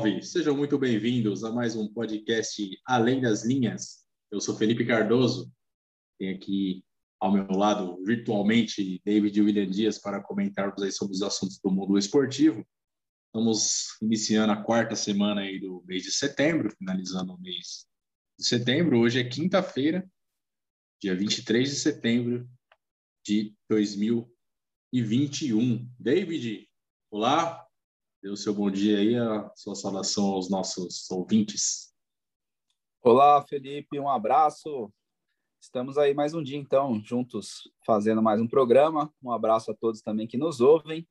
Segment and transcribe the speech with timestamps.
[0.00, 4.06] Salve, sejam muito bem-vindos a mais um podcast Além das Linhas.
[4.30, 5.52] Eu sou Felipe Cardoso,
[6.18, 6.82] tenho aqui
[7.20, 11.98] ao meu lado, virtualmente, David William Dias para comentarmos aí sobre os assuntos do mundo
[11.98, 12.66] esportivo.
[13.26, 17.86] Estamos iniciando a quarta semana aí do mês de setembro, finalizando o mês
[18.38, 19.00] de setembro.
[19.00, 20.10] Hoje é quinta-feira,
[20.98, 22.48] dia 23 de setembro
[23.22, 25.86] de 2021.
[25.98, 26.66] David,
[27.10, 27.69] olá,
[28.22, 31.90] Dê o seu bom dia aí, a sua saudação aos nossos ouvintes.
[33.00, 34.92] Olá, Felipe, um abraço.
[35.58, 39.10] Estamos aí mais um dia, então, juntos, fazendo mais um programa.
[39.22, 41.08] Um abraço a todos também que nos ouvem.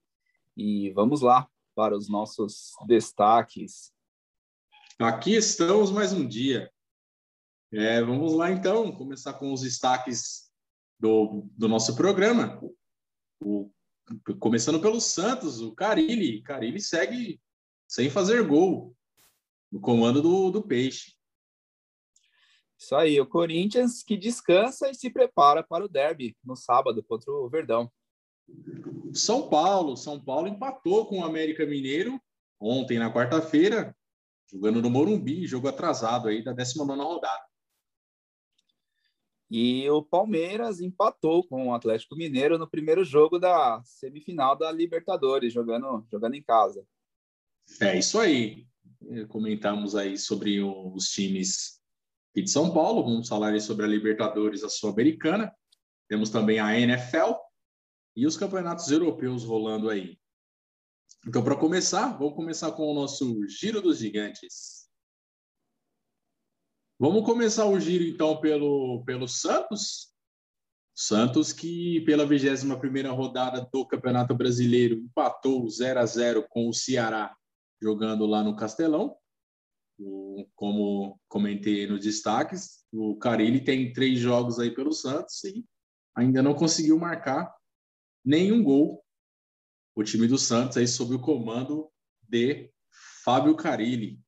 [0.56, 3.92] E vamos lá para os nossos destaques.
[5.00, 6.72] Aqui estamos mais um dia.
[7.72, 10.52] É, vamos lá, então, começar com os destaques
[11.00, 12.62] do, do nosso programa.
[13.42, 13.72] O
[14.40, 16.42] começando pelo Santos, o Carilli.
[16.42, 17.40] Carilli segue
[17.88, 18.96] sem fazer gol
[19.72, 21.14] no comando do, do Peixe.
[22.78, 27.32] Isso aí, o Corinthians que descansa e se prepara para o derby no sábado contra
[27.32, 27.92] o Verdão.
[29.14, 32.20] São Paulo, São Paulo empatou com o América Mineiro
[32.60, 33.96] ontem na quarta-feira,
[34.52, 37.49] jogando no Morumbi, jogo atrasado aí da 19 rodada.
[39.50, 45.52] E o Palmeiras empatou com o Atlético Mineiro no primeiro jogo da semifinal da Libertadores,
[45.52, 46.86] jogando, jogando em casa.
[47.82, 48.68] É isso aí.
[49.30, 51.80] Comentamos aí sobre os times
[52.36, 55.52] de São Paulo, vamos falar aí sobre a Libertadores, a Sul-Americana.
[56.08, 57.34] Temos também a NFL
[58.16, 60.18] e os campeonatos europeus rolando aí.
[61.28, 64.89] Então, para começar, vamos começar com o nosso Giro dos Gigantes.
[67.02, 70.14] Vamos começar o giro, então, pelo, pelo Santos.
[70.94, 77.34] Santos, que pela 21 rodada do Campeonato Brasileiro empatou 0 a 0 com o Ceará,
[77.82, 79.16] jogando lá no Castelão.
[79.98, 85.66] O, como comentei nos destaques, o Carilli tem três jogos aí pelo Santos e
[86.14, 87.50] ainda não conseguiu marcar
[88.26, 89.02] nenhum gol.
[89.96, 91.90] O time do Santos aí sob o comando
[92.28, 92.70] de
[93.24, 94.20] Fábio Carilli.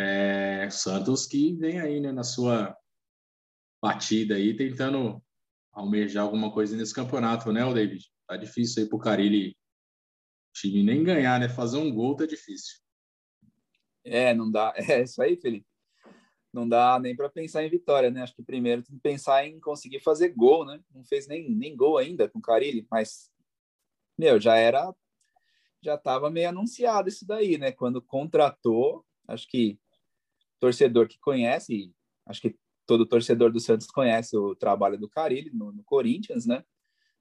[0.00, 2.76] É, Santos que vem aí né, na sua
[3.82, 5.20] batida aí, tentando
[5.72, 8.04] almejar alguma coisa nesse campeonato, né, o David?
[8.26, 9.56] Tá difícil aí pro Carilli
[10.52, 11.48] time nem ganhar, né?
[11.48, 12.78] Fazer um gol tá difícil.
[14.04, 14.74] É, não dá.
[14.88, 15.66] É isso aí, Felipe.
[16.52, 18.22] Não dá nem para pensar em vitória, né?
[18.22, 20.80] Acho que primeiro tem que pensar em conseguir fazer gol, né?
[20.94, 23.30] Não fez nem, nem gol ainda com o Carilli, mas
[24.16, 24.94] meu, já era
[25.80, 27.70] já estava meio anunciado isso daí, né?
[27.70, 29.78] Quando contratou, acho que
[30.58, 31.92] torcedor que conhece,
[32.26, 36.64] acho que todo torcedor do Santos conhece o trabalho do Carilli no, no Corinthians, né?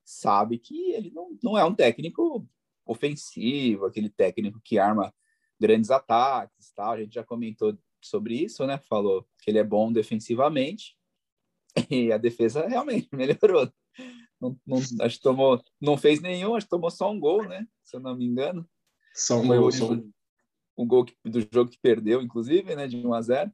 [0.05, 2.47] Sabe que ele não, não é um técnico
[2.85, 5.13] ofensivo, aquele técnico que arma
[5.59, 6.93] grandes ataques, tal.
[6.93, 8.77] A gente já comentou sobre isso, né?
[8.77, 10.95] Falou que ele é bom defensivamente
[11.91, 13.71] e a defesa realmente melhorou.
[14.39, 17.67] Não, não, acho que tomou, não fez nenhum, acho que tomou só um gol, né?
[17.83, 18.67] Se eu não me engano.
[19.13, 20.11] Só um gol, só, um
[20.85, 23.51] gol que, do jogo que perdeu, inclusive, né, de 1 a 0.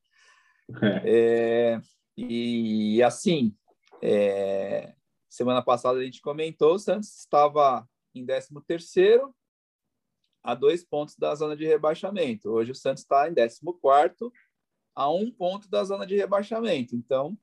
[0.82, 1.76] É.
[1.76, 1.82] É,
[2.18, 3.56] e assim,
[4.02, 4.96] é,
[5.30, 9.34] semana passada a gente comentou, o Santos estava em 13 terceiro,
[10.44, 12.50] a dois pontos da zona de rebaixamento.
[12.50, 14.32] Hoje o Santos está em 14 quarto,
[14.94, 16.96] a um ponto da zona de rebaixamento.
[16.96, 17.38] Então,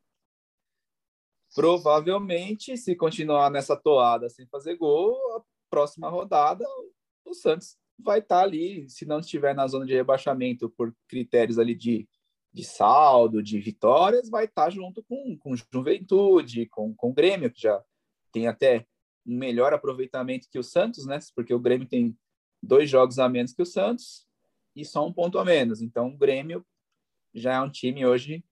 [1.55, 6.65] provavelmente, se continuar nessa toada sem fazer gol, a próxima rodada
[7.25, 11.59] o Santos vai estar tá ali, se não estiver na zona de rebaixamento por critérios
[11.59, 12.09] ali de,
[12.53, 17.63] de saldo, de vitórias, vai estar tá junto com, com Juventude, com, com Grêmio, que
[17.63, 17.83] já
[18.33, 18.87] tem até
[19.27, 21.19] um melhor aproveitamento que o Santos, né?
[21.35, 22.17] Porque o Grêmio tem
[22.63, 24.27] dois jogos a menos que o Santos
[24.75, 25.81] e só um ponto a menos.
[25.81, 26.65] Então, o Grêmio
[27.35, 28.45] já é um time hoje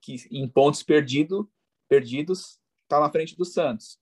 [0.00, 1.50] que, em pontos perdido,
[1.88, 3.98] perdidos, está na frente do Santos.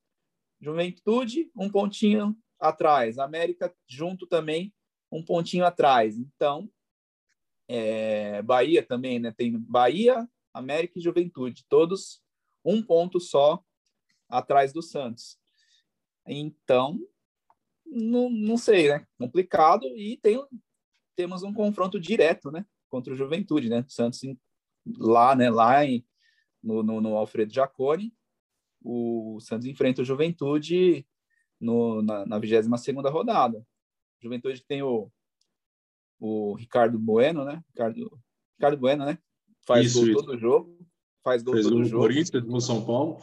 [0.60, 4.72] Juventude, um pontinho atrás, América junto também
[5.10, 6.16] um pontinho atrás.
[6.18, 6.70] Então,
[7.66, 9.32] é, Bahia também, né?
[9.32, 12.22] Tem Bahia, América e Juventude, todos
[12.64, 13.62] um ponto só
[14.28, 15.38] atrás do Santos.
[16.26, 16.98] Então,
[17.86, 19.06] não, não sei, né?
[19.18, 20.42] Complicado e tem,
[21.16, 22.66] temos um confronto direto, né?
[22.90, 23.84] Contra o Juventude, né?
[23.88, 24.20] Santos
[24.98, 25.50] lá, né?
[25.50, 26.04] Lá em,
[26.62, 28.14] no, no, no Alfredo Jaconi,
[28.82, 31.06] o Santos enfrenta o Juventude
[31.60, 32.66] no, na, na 22
[33.12, 33.64] rodada.
[34.20, 35.10] Juventude tem o,
[36.18, 37.62] o Ricardo Bueno, né?
[37.70, 38.20] Ricardo,
[38.58, 39.18] Ricardo Bueno, né?
[39.66, 40.24] Faz isso, gol isso.
[40.24, 40.88] todo jogo.
[41.22, 42.02] Faz gol fez todo jogo.
[42.02, 43.22] Corinthians no São Paulo.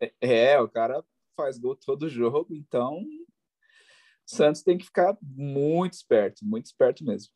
[0.00, 1.04] É, é, o cara
[1.36, 3.02] faz gol todo jogo, então
[4.26, 7.32] Santos tem que ficar muito esperto, muito esperto mesmo.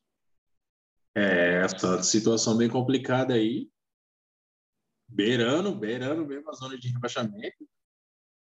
[1.15, 3.71] É, essa situação bem complicada aí.
[5.09, 7.69] Beirando, beirando mesmo a zona de rebaixamento.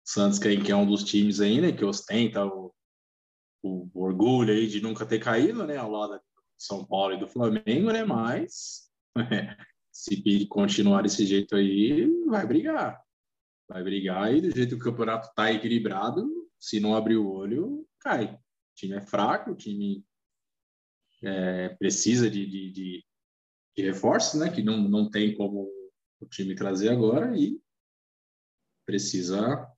[0.03, 2.73] Santos, que é um dos times aí, né, que ostenta o,
[3.63, 6.21] o, orgulho aí de nunca ter caído, né, ao lado do
[6.57, 9.55] São Paulo e do Flamengo, né, mas é,
[9.91, 13.01] se continuar desse jeito aí, vai brigar.
[13.67, 16.29] Vai brigar e do jeito que o campeonato tá equilibrado,
[16.59, 18.33] se não abrir o olho, cai.
[18.33, 18.39] O
[18.75, 20.03] time é fraco, o time
[21.21, 23.05] é, precisa de, de, de,
[23.77, 25.71] de reforços, né, que não, não tem como
[26.19, 27.61] o time trazer agora e
[28.85, 29.72] precisa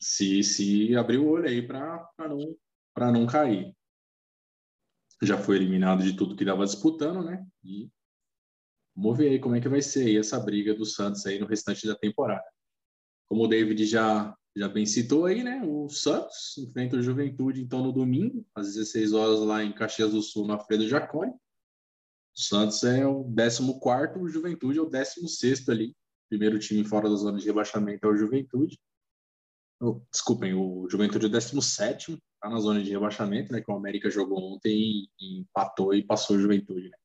[0.00, 2.56] se, se abrir o olho aí para não,
[3.12, 3.74] não cair.
[5.22, 7.46] Já foi eliminado de tudo que estava disputando, né?
[7.62, 7.90] E
[8.96, 11.46] vamos ver aí como é que vai ser aí essa briga do Santos aí no
[11.46, 12.44] restante da temporada.
[13.28, 15.62] Como o David já, já bem citou aí, né?
[15.62, 20.22] O Santos enfrenta o Juventude então no domingo, às 16 horas lá em Caxias do
[20.22, 21.32] Sul, no Alfredo Jaconi.
[21.32, 25.94] O Santos é o 14 o Juventude é o 16 ali.
[26.30, 28.78] Primeiro time fora da zona de rebaixamento é o Juventude
[30.10, 33.60] desculpem, o Juventude é o 17 está na zona de rebaixamento, né?
[33.60, 36.96] Que o América jogou ontem e, empatou e passou o Juventude, né?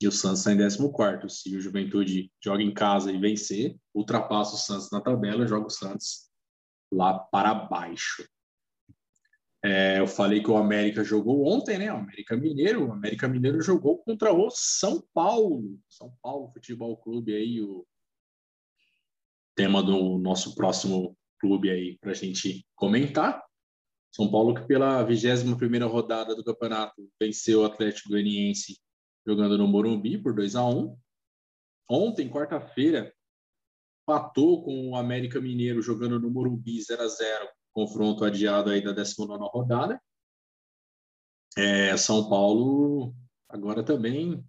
[0.00, 1.34] E o Santos está em 14.
[1.34, 5.70] Se o Juventude joga em casa e vencer, ultrapassa o Santos na tabela, joga o
[5.70, 6.30] Santos
[6.92, 8.28] lá para baixo.
[9.64, 11.92] É, eu falei que o América jogou ontem, né?
[11.92, 12.86] O América Mineiro.
[12.86, 15.80] O América Mineiro jogou contra o São Paulo.
[15.88, 17.84] São Paulo Futebol Clube aí, o
[19.56, 23.44] tema do nosso próximo clube aí para a gente comentar.
[24.14, 28.78] São Paulo que pela 21ª rodada do campeonato venceu o Atlético Goianiense
[29.26, 30.96] jogando no Morumbi por 2 a 1.
[31.90, 33.12] Ontem, quarta-feira,
[34.06, 38.94] patou com o América Mineiro jogando no Morumbi 0 a 0, confronto adiado aí da
[38.94, 40.00] 19ª rodada.
[41.56, 43.14] É, São Paulo
[43.48, 44.44] agora também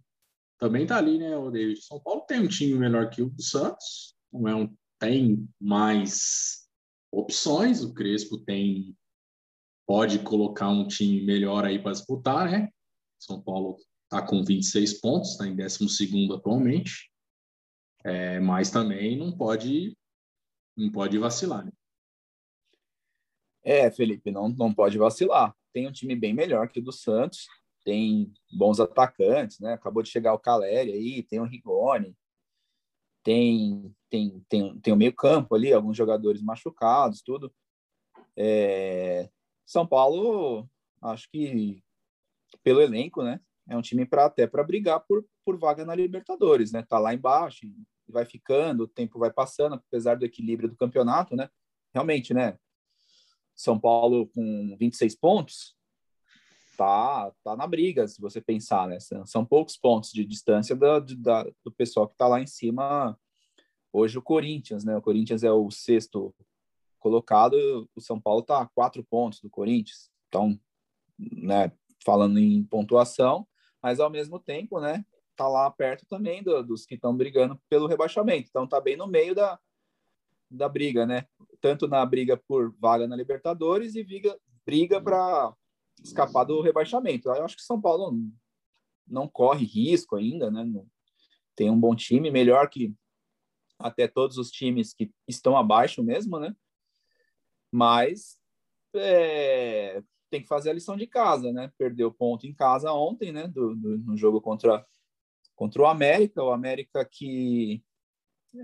[0.58, 1.82] também tá ali, né, o David?
[1.82, 6.69] São Paulo tem um time melhor que o do Santos, não é um tem mais
[7.12, 7.84] opções.
[7.84, 8.96] O Crespo tem
[9.88, 12.70] pode colocar um time melhor aí para disputar, né?
[13.18, 17.12] São Paulo está com 26 pontos, está em 12 atualmente,
[18.04, 19.98] é, mas também não pode
[20.78, 21.66] não pode vacilar.
[21.66, 21.72] Né?
[23.64, 25.56] É, Felipe, não, não pode vacilar.
[25.74, 27.48] Tem um time bem melhor que o do Santos,
[27.84, 29.74] tem bons atacantes, né?
[29.74, 32.16] Acabou de chegar o Caleri aí, tem o Rigoni,
[33.24, 37.54] tem tem, tem, tem o meio campo ali, alguns jogadores machucados, tudo.
[38.36, 39.30] É,
[39.66, 40.68] São Paulo,
[41.02, 41.84] acho que
[42.64, 43.40] pelo elenco, né,
[43.70, 46.82] é um time para até para brigar por, por vaga na Libertadores, né?
[46.82, 47.68] Tá lá embaixo,
[48.08, 51.50] vai ficando, o tempo vai passando, apesar do equilíbrio do campeonato, né?
[51.94, 52.58] Realmente, né?
[53.56, 55.76] São Paulo com 26 pontos,
[56.80, 58.98] tá, tá na briga, se você pensar, né?
[59.26, 63.20] São, poucos pontos de distância da, da, do pessoal que tá lá em cima
[63.92, 64.96] hoje o Corinthians, né?
[64.96, 66.34] O Corinthians é o sexto
[66.98, 67.54] colocado,
[67.94, 70.10] o São Paulo está a quatro pontos do Corinthians.
[70.30, 70.58] Então,
[71.20, 71.70] né,
[72.06, 73.46] falando em pontuação,
[73.84, 75.04] mas ao mesmo tempo, né,
[75.36, 78.48] tá lá perto também do, dos que estão brigando pelo rebaixamento.
[78.48, 79.60] Então, tá bem no meio da,
[80.50, 81.26] da briga, né?
[81.60, 85.54] Tanto na briga por vaga na Libertadores e briga, briga para
[86.04, 87.30] escapar do rebaixamento.
[87.30, 88.18] Eu acho que São Paulo
[89.08, 90.66] não, corre risco ainda, né?
[91.56, 92.94] Tem um bom time, melhor que
[93.78, 96.56] até todos os times que estão abaixo mesmo, né?
[97.72, 98.38] Mas
[98.96, 101.72] é, tem que fazer a lição de casa, né?
[101.78, 103.48] Perdeu ponto em casa ontem, né?
[103.48, 104.86] Do, do, no jogo contra,
[105.56, 106.44] contra o América.
[106.44, 107.84] O América que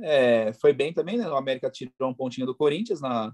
[0.04, 1.28] é, foi bem também, né?
[1.28, 3.34] O América tirou um pontinho do Corinthians na,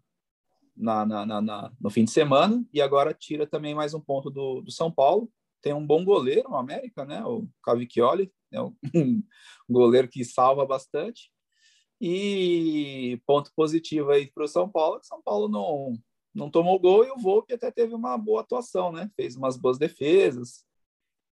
[0.75, 4.61] na, na, na, no fim de semana e agora tira também mais um ponto do,
[4.61, 5.31] do São Paulo.
[5.61, 7.23] Tem um bom goleiro no América, né?
[7.23, 9.23] O Cavicchioli, é um
[9.69, 11.31] goleiro que salva bastante.
[11.99, 15.93] E ponto positivo aí para o São Paulo, que São Paulo não,
[16.33, 19.09] não tomou gol e o Volpe até teve uma boa atuação, né?
[19.15, 20.65] Fez umas boas defesas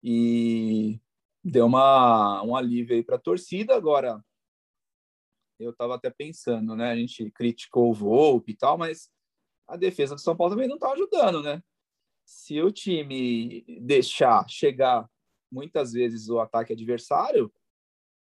[0.02, 1.00] e
[1.42, 3.75] deu uma, um alívio aí para a torcida.
[3.75, 4.23] Agora,
[5.59, 6.90] eu estava até pensando, né?
[6.90, 9.11] A gente criticou o Volpe e tal, mas
[9.69, 11.63] a defesa do São Paulo também não está ajudando, né?
[12.25, 15.09] Se o time deixar chegar
[15.51, 17.53] muitas vezes o ataque adversário,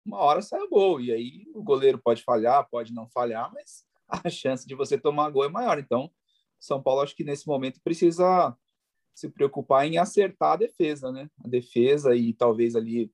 [0.05, 1.01] uma hora sai o gol.
[1.01, 5.31] E aí o goleiro pode falhar, pode não falhar, mas a chance de você tomar
[5.31, 5.79] gol é maior.
[5.79, 6.11] Então,
[6.59, 8.57] São Paulo acho que nesse momento precisa
[9.15, 11.29] se preocupar em acertar a defesa, né?
[11.45, 13.11] A defesa e talvez ali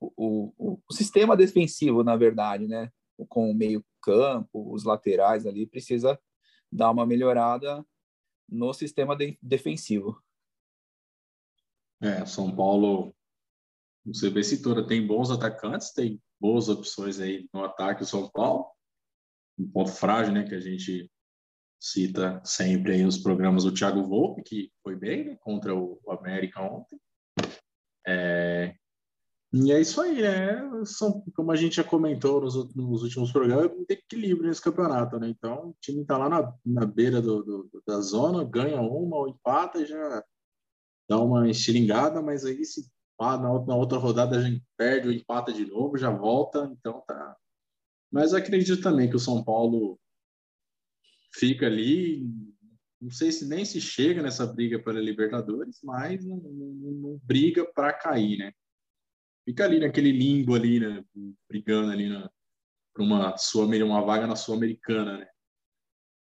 [0.00, 2.90] o, o, o sistema defensivo, na verdade, né?
[3.28, 6.18] Com o meio campo, os laterais ali, precisa
[6.70, 7.84] dar uma melhorada
[8.48, 10.22] no sistema de, defensivo.
[12.00, 13.14] É, São Paulo
[14.08, 18.66] o CB citou, tem bons atacantes, tem boas opções aí no ataque o São Paulo.
[19.58, 21.10] Um ponto frágil, né, que a gente
[21.80, 26.62] cita sempre aí nos programas do Thiago Volpe, que foi bem né, contra o América
[26.62, 26.98] ontem.
[28.06, 28.74] É,
[29.52, 30.84] e é isso aí, né?
[30.84, 35.28] São, como a gente já comentou nos, nos últimos programas, tem equilíbrio nesse campeonato, né?
[35.28, 39.28] Então, o time está lá na, na beira do, do, da zona, ganha uma ou
[39.28, 40.22] empata já
[41.08, 42.86] dá uma estilingada, mas aí se
[43.18, 47.36] na, na outra rodada a gente perde ou empata de novo, já volta, então tá.
[48.12, 49.98] Mas acredito também que o São Paulo
[51.34, 52.22] fica ali,
[53.00, 57.64] não sei se nem se chega nessa briga pela Libertadores, mas não, não, não briga
[57.64, 58.52] para cair, né?
[59.48, 61.02] Fica ali naquele limbo ali, né?
[61.48, 62.30] Brigando ali na,
[62.92, 65.28] para uma, Sul uma vaga na Sul-Americana, né?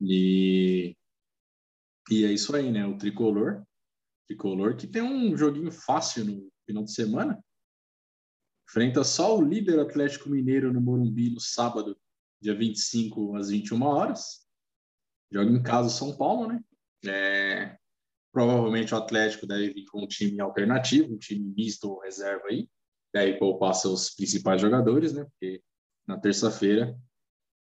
[0.01, 0.97] E,
[2.11, 2.87] e é isso aí, né?
[2.87, 3.67] O tricolor,
[4.27, 7.39] tricolor que tem um joguinho fácil no final de semana.
[8.67, 11.95] Enfrenta só o líder Atlético Mineiro no Morumbi no sábado,
[12.41, 14.49] dia 25 às 21 horas.
[15.31, 16.65] Joga em casa São Paulo, né?
[17.05, 17.77] É,
[18.33, 22.67] provavelmente o Atlético deve vir com um time alternativo, um time misto ou reserva aí
[23.21, 25.25] aí poupar seus principais jogadores, né?
[25.25, 25.63] Porque
[26.07, 26.99] na terça-feira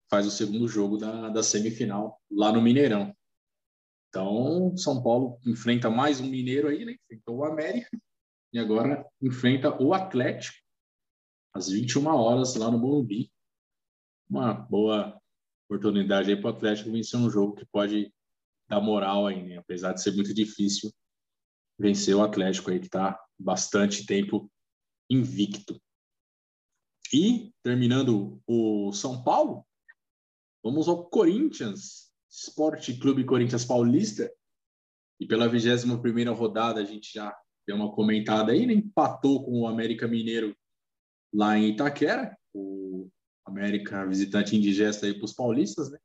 [0.09, 3.15] faz o segundo jogo da, da semifinal lá no Mineirão.
[4.09, 6.95] Então, São Paulo enfrenta mais um mineiro aí, né?
[7.03, 7.97] Enfrentou o América
[8.51, 10.57] e agora enfrenta o Atlético
[11.53, 13.31] às 21 horas lá no Morumbi.
[14.27, 15.19] Uma boa
[15.67, 18.11] oportunidade aí para o Atlético vencer um jogo que pode
[18.67, 19.57] dar moral aí, né?
[19.57, 20.91] Apesar de ser muito difícil
[21.77, 24.51] vencer o Atlético aí que está bastante tempo
[25.09, 25.81] invicto.
[27.11, 29.65] E, terminando o São Paulo,
[30.63, 34.31] vamos ao Corinthians, Esporte Clube Corinthians Paulista.
[35.19, 37.35] E pela 21 rodada, a gente já
[37.67, 38.73] deu uma comentada aí, né?
[38.73, 40.55] empatou com o América Mineiro
[41.33, 42.37] lá em Itaquera.
[42.53, 43.09] O
[43.45, 45.97] América visitante indigesta aí para os paulistas, né?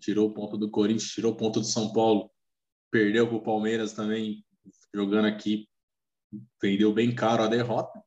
[0.00, 2.30] Tirou o ponto do Corinthians, tirou o ponto do São Paulo,
[2.90, 4.44] perdeu para o Palmeiras também,
[4.94, 5.68] jogando aqui,
[6.60, 8.02] vendeu bem caro a derrota.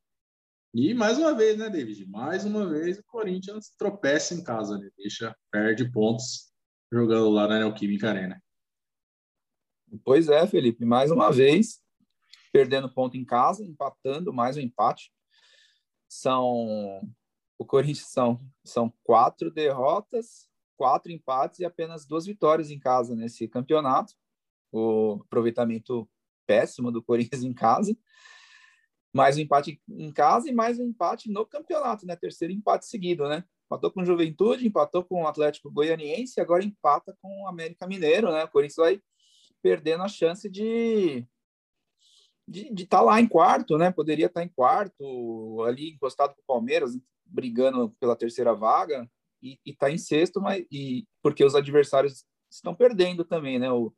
[0.74, 2.06] E mais uma vez, né, David?
[2.08, 4.90] Mais uma vez o Corinthians tropeça em casa, né?
[4.98, 6.50] Deixa, perde pontos
[6.92, 8.42] jogando lá na Neoquímica Arena.
[10.06, 11.82] Pois é, Felipe, mais uma vez,
[12.54, 15.12] perdendo ponto em casa, empatando, mais um empate.
[16.08, 17.02] São
[17.60, 23.48] o Corinthians são, são quatro derrotas, quatro empates e apenas duas vitórias em casa nesse
[23.48, 24.14] campeonato.
[24.72, 26.10] O aproveitamento
[26.48, 27.96] péssimo do Corinthians em casa
[29.14, 32.16] mais um empate em casa e mais um empate no campeonato, né?
[32.16, 33.44] Terceiro empate seguido, né?
[33.66, 38.44] Empatou com Juventude, empatou com o Atlético Goianiense, agora empata com o América Mineiro, né?
[38.44, 39.02] O Corinthians vai
[39.62, 41.26] perdendo a chance de
[42.48, 43.92] de estar tá lá em quarto, né?
[43.92, 49.10] Poderia estar tá em quarto, ali encostado com o Palmeiras, brigando pela terceira vaga
[49.42, 53.72] e está em sexto, mas e porque os adversários estão perdendo também, né?
[53.72, 53.94] O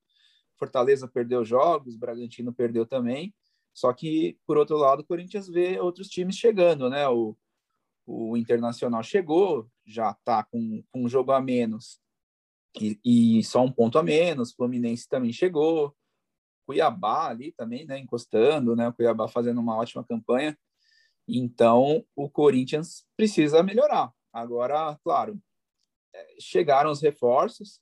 [0.57, 3.33] Fortaleza perdeu jogos, o Bragantino perdeu também.
[3.73, 7.07] Só que, por outro lado, o Corinthians vê outros times chegando, né?
[7.09, 7.35] O,
[8.05, 12.01] o Internacional chegou, já está com, com um jogo a menos
[12.79, 14.51] e, e, só um ponto a menos.
[14.51, 15.95] O Fluminense também chegou.
[16.65, 17.99] Cuiabá ali também, né?
[17.99, 18.87] Encostando, né?
[18.87, 20.57] O Cuiabá fazendo uma ótima campanha.
[21.27, 24.11] Então, o Corinthians precisa melhorar.
[24.31, 25.41] Agora, claro,
[26.13, 27.81] é, chegaram os reforços.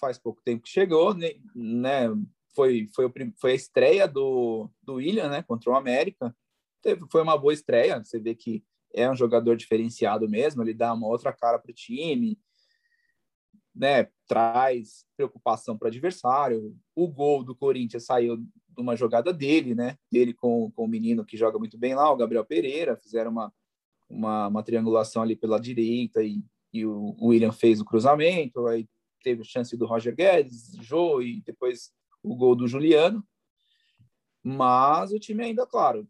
[0.00, 2.08] Faz pouco tempo que chegou, né?
[2.54, 6.34] Foi, foi, o, foi a estreia do, do William, né, contra o América.
[6.82, 8.64] Teve, foi uma boa estreia, você vê que
[8.94, 12.38] é um jogador diferenciado mesmo, ele dá uma outra cara para o time,
[13.74, 16.76] né, traz preocupação para o adversário.
[16.94, 21.24] O gol do Corinthians saiu de uma jogada dele, né, dele com, com o menino
[21.24, 23.52] que joga muito bem lá, o Gabriel Pereira, fizeram uma,
[24.08, 28.88] uma, uma triangulação ali pela direita e, e o, o William fez o cruzamento, aí
[29.22, 33.26] teve chance do Roger Guedes, Jô, e depois o gol do Juliano.
[34.42, 36.08] Mas o time ainda, claro,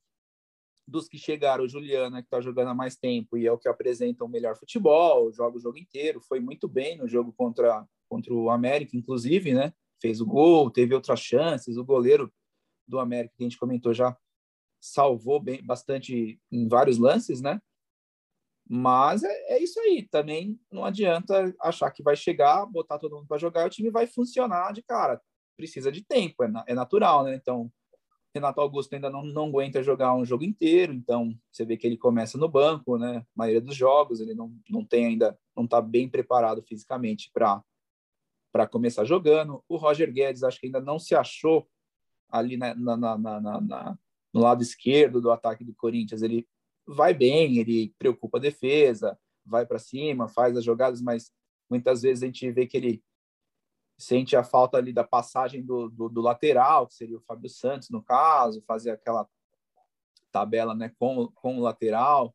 [0.86, 3.68] dos que chegaram, o Juliano, que está jogando há mais tempo e é o que
[3.68, 8.32] apresenta o melhor futebol, joga o jogo inteiro, foi muito bem no jogo contra, contra
[8.32, 9.72] o América, inclusive, né?
[10.00, 12.32] Fez o gol, teve outras chances, o goleiro
[12.86, 14.16] do América, que a gente comentou já,
[14.80, 17.60] salvou bem bastante em vários lances, né?
[18.70, 20.06] Mas é, é, isso aí.
[20.10, 24.06] Também não adianta achar que vai chegar, botar todo mundo para jogar, o time vai
[24.06, 25.20] funcionar de cara
[25.58, 27.34] precisa de tempo, é, é natural, né?
[27.34, 27.70] Então,
[28.32, 31.96] Renato Augusto ainda não, não aguenta jogar um jogo inteiro, então você vê que ele
[31.96, 33.18] começa no banco, né?
[33.18, 38.68] A maioria dos jogos, ele não, não tem ainda, não está bem preparado fisicamente para
[38.70, 39.64] começar jogando.
[39.68, 41.68] O Roger Guedes acho que ainda não se achou
[42.30, 43.98] ali na, na, na, na,
[44.32, 46.46] no lado esquerdo do ataque do Corinthians, ele
[46.86, 51.32] vai bem, ele preocupa a defesa, vai para cima, faz as jogadas, mas
[51.68, 53.02] muitas vezes a gente vê que ele
[53.98, 57.90] sente a falta ali da passagem do, do, do lateral, que seria o Fábio Santos,
[57.90, 59.28] no caso, fazer aquela
[60.30, 62.34] tabela né, com, com o lateral,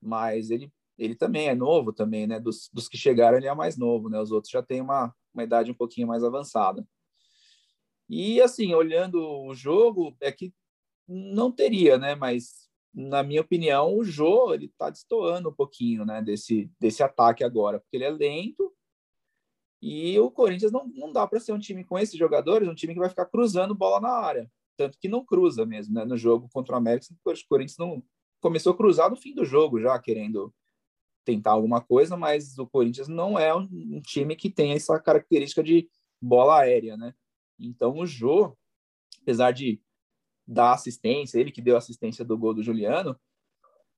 [0.00, 2.38] mas ele, ele também é novo também, né?
[2.38, 4.20] Dos, dos que chegaram, ele é mais novo, né?
[4.20, 6.86] Os outros já têm uma, uma idade um pouquinho mais avançada.
[8.08, 10.52] E, assim, olhando o jogo, é que
[11.08, 12.14] não teria, né?
[12.14, 16.20] Mas, na minha opinião, o Jô, ele tá destoando um pouquinho, né?
[16.20, 18.72] Desse, desse ataque agora, porque ele é lento
[19.82, 22.94] e o Corinthians não, não dá para ser um time com esses jogadores, um time
[22.94, 24.48] que vai ficar cruzando bola na área.
[24.76, 26.04] Tanto que não cruza mesmo, né?
[26.04, 28.00] No jogo contra o América, o Corinthians não
[28.40, 30.54] começou a cruzar no fim do jogo já, querendo
[31.24, 35.88] tentar alguma coisa, mas o Corinthians não é um, time que tem essa característica de
[36.20, 37.12] bola aérea, né?
[37.58, 38.56] Então o Jô,
[39.20, 39.80] apesar de
[40.46, 43.18] dar assistência, ele que deu assistência do gol do Juliano,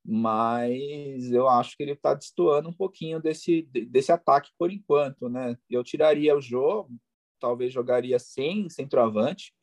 [0.04, 5.56] mas eu acho que ele está destoando um pouquinho desse, desse ataque por enquanto, né?
[5.70, 6.88] Eu tiraria o Jô,
[7.40, 9.54] talvez jogaria sem centroavante,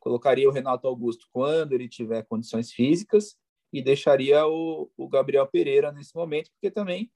[0.00, 3.36] colocaria o Renato Augusto quando ele tiver condições físicas
[3.72, 7.10] e deixaria o, o Gabriel Pereira nesse momento, porque também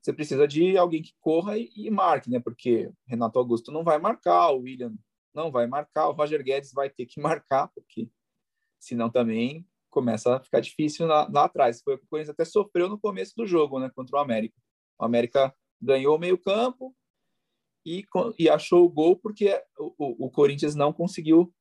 [0.00, 2.40] você precisa de alguém que corra e, e, marque, né?
[2.40, 4.94] Porque Renato Augusto não vai marcar, o William
[5.32, 8.08] não vai marcar, o Roger Guedes vai ter que marcar, porque
[8.78, 11.82] senão também começa a ficar difícil lá, lá atrás.
[11.82, 13.90] Foi o que o Corinthians até sofreu no começo do jogo, né?
[13.94, 14.56] Contra o América.
[14.98, 16.94] O América ganhou o meio campo
[17.86, 18.04] e,
[18.38, 21.52] e achou o gol porque o, o, o Corinthians não conseguiu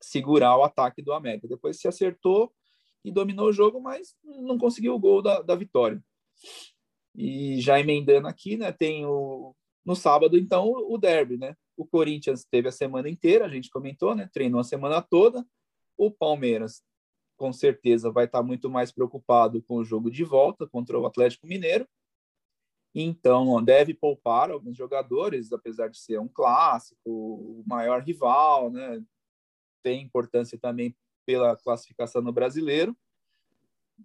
[0.00, 1.48] segurar o ataque do América.
[1.48, 2.52] Depois se acertou
[3.04, 6.02] e dominou o jogo, mas não conseguiu o gol da, da vitória.
[7.16, 11.56] E já emendando aqui, né, tem o no sábado então o derby, né?
[11.74, 14.28] O Corinthians teve a semana inteira, a gente comentou, né?
[14.32, 15.44] Treinou a semana toda.
[15.96, 16.82] O Palmeiras
[17.40, 21.46] com certeza vai estar muito mais preocupado com o jogo de volta contra o Atlético
[21.46, 21.88] Mineiro.
[22.94, 29.02] Então, deve poupar alguns jogadores, apesar de ser um clássico, o maior rival, né?
[29.82, 32.94] Tem importância também pela classificação no brasileiro,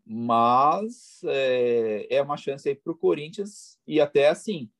[0.05, 4.71] mas é, é uma chance aí para o Corinthians e até assim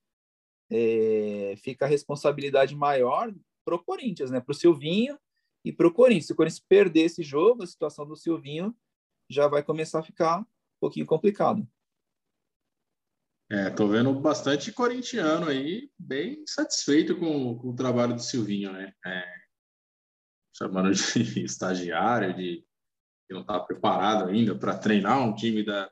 [0.69, 4.39] é, fica a responsabilidade maior para o Corinthians, né?
[4.39, 5.19] Para o Silvinho
[5.65, 6.28] e para o Corinthians.
[6.28, 8.73] Se o Corinthians perder esse jogo, a situação do Silvinho
[9.28, 10.45] já vai começar a ficar um
[10.80, 11.67] pouquinho complicado.
[13.51, 18.93] É, tô vendo bastante corintiano aí, bem satisfeito com, com o trabalho do Silvinho, né?
[19.06, 19.23] É,
[20.56, 22.63] chamando de estagiário, de
[23.28, 25.91] que não está preparado ainda para treinar um time da,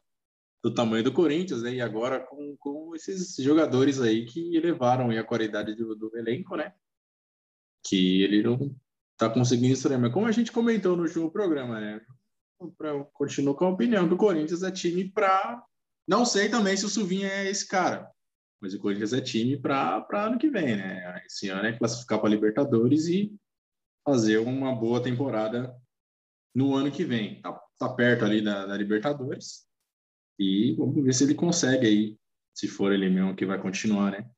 [0.63, 1.73] do tamanho do Corinthians, né?
[1.73, 6.73] E agora com, com esses jogadores aí que elevaram a qualidade do, do elenco, né?
[7.83, 8.75] Que ele não
[9.23, 9.99] está conseguindo estrear.
[9.99, 12.01] Mas como a gente comentou no último programa, né?
[12.77, 15.63] Pra, continuo com a opinião que o Corinthians é time para.
[16.07, 18.09] Não sei também se o Suvinha é esse cara,
[18.61, 21.21] mas o Corinthians é time para ano que vem, né?
[21.25, 23.33] Esse ano é classificar para Libertadores e
[24.05, 25.75] fazer uma boa temporada
[26.53, 27.41] no ano que vem.
[27.41, 29.65] Tá, tá perto ali da, da, Libertadores
[30.37, 32.17] e vamos ver se ele consegue aí,
[32.53, 34.29] se for ele mesmo que vai continuar, né?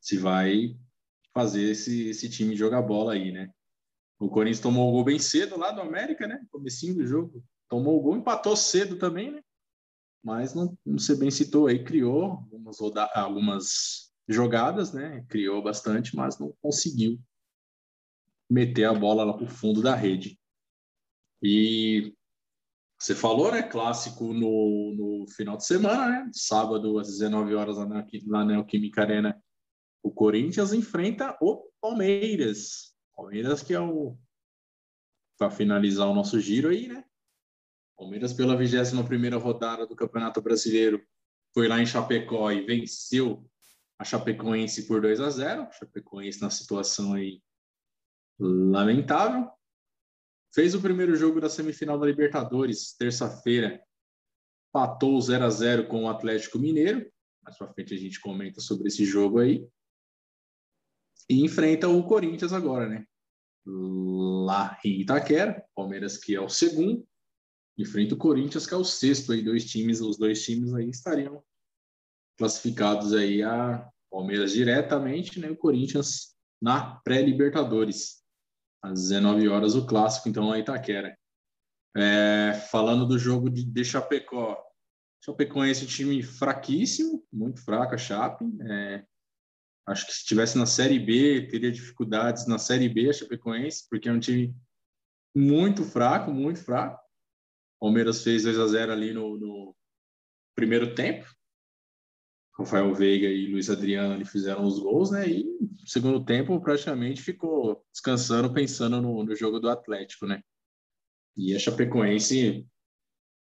[0.00, 0.76] Se vai
[1.32, 3.50] fazer esse, esse time jogar bola aí, né?
[4.18, 6.40] O Corinthians tomou o gol bem cedo lá do América, né?
[6.50, 7.44] Comecinho do jogo.
[7.68, 9.42] Tomou o gol, empatou cedo também, né?
[10.22, 12.78] Mas não, não sei bem citou aí, criou algumas,
[13.14, 15.24] algumas jogadas, né?
[15.28, 17.20] Criou bastante, mas não conseguiu
[18.48, 20.38] meter a bola lá para o fundo da rede.
[21.42, 22.14] E
[22.98, 23.62] você falou, né?
[23.62, 26.30] Clássico no, no final de semana, né?
[26.32, 29.42] Sábado às 19 horas lá na Neoquímica Arena,
[30.02, 32.93] o Corinthians enfrenta o Palmeiras.
[33.16, 34.16] Palmeiras que é o
[35.36, 37.04] para finalizar o nosso giro aí, né?
[37.96, 41.04] Palmeiras pela 21ª rodada do Campeonato Brasileiro
[41.52, 43.48] foi lá em Chapecó e venceu
[43.98, 45.68] a Chapecoense por 2 a 0.
[45.72, 47.40] Chapecoense na situação aí
[48.38, 49.48] lamentável.
[50.52, 53.80] Fez o primeiro jogo da semifinal da Libertadores, terça-feira.
[54.72, 57.10] Patou 0 a 0 com o Atlético Mineiro.
[57.42, 59.68] Mais para frente a gente comenta sobre esse jogo aí.
[61.28, 63.06] E enfrenta o Corinthians agora, né?
[63.66, 67.06] Lá em Itaquera, Palmeiras que é o segundo,
[67.78, 71.42] enfrenta o Corinthians que é o sexto aí, dois times, os dois times aí estariam
[72.36, 75.50] classificados aí a Palmeiras diretamente, né?
[75.50, 78.22] O Corinthians na pré-Libertadores
[78.82, 81.16] às 19 horas, o clássico, então, a Itaquera.
[81.96, 84.60] É, falando do jogo de, de Chapecó,
[85.24, 88.44] Chapecó é esse time fraquíssimo, muito fraco a Chape.
[88.60, 89.06] É,
[89.86, 94.08] acho que se estivesse na Série B, teria dificuldades na Série B a Chapecoense, porque
[94.08, 94.54] é um time
[95.34, 97.02] muito fraco, muito fraco.
[97.80, 99.76] Palmeiras fez 2 a 0 ali no, no
[100.54, 101.26] primeiro tempo.
[102.56, 105.28] Rafael Veiga e Luiz Adriano ali fizeram os gols, né?
[105.28, 110.40] E no segundo tempo praticamente ficou descansando, pensando no, no jogo do Atlético, né?
[111.36, 112.64] E a Chapecoense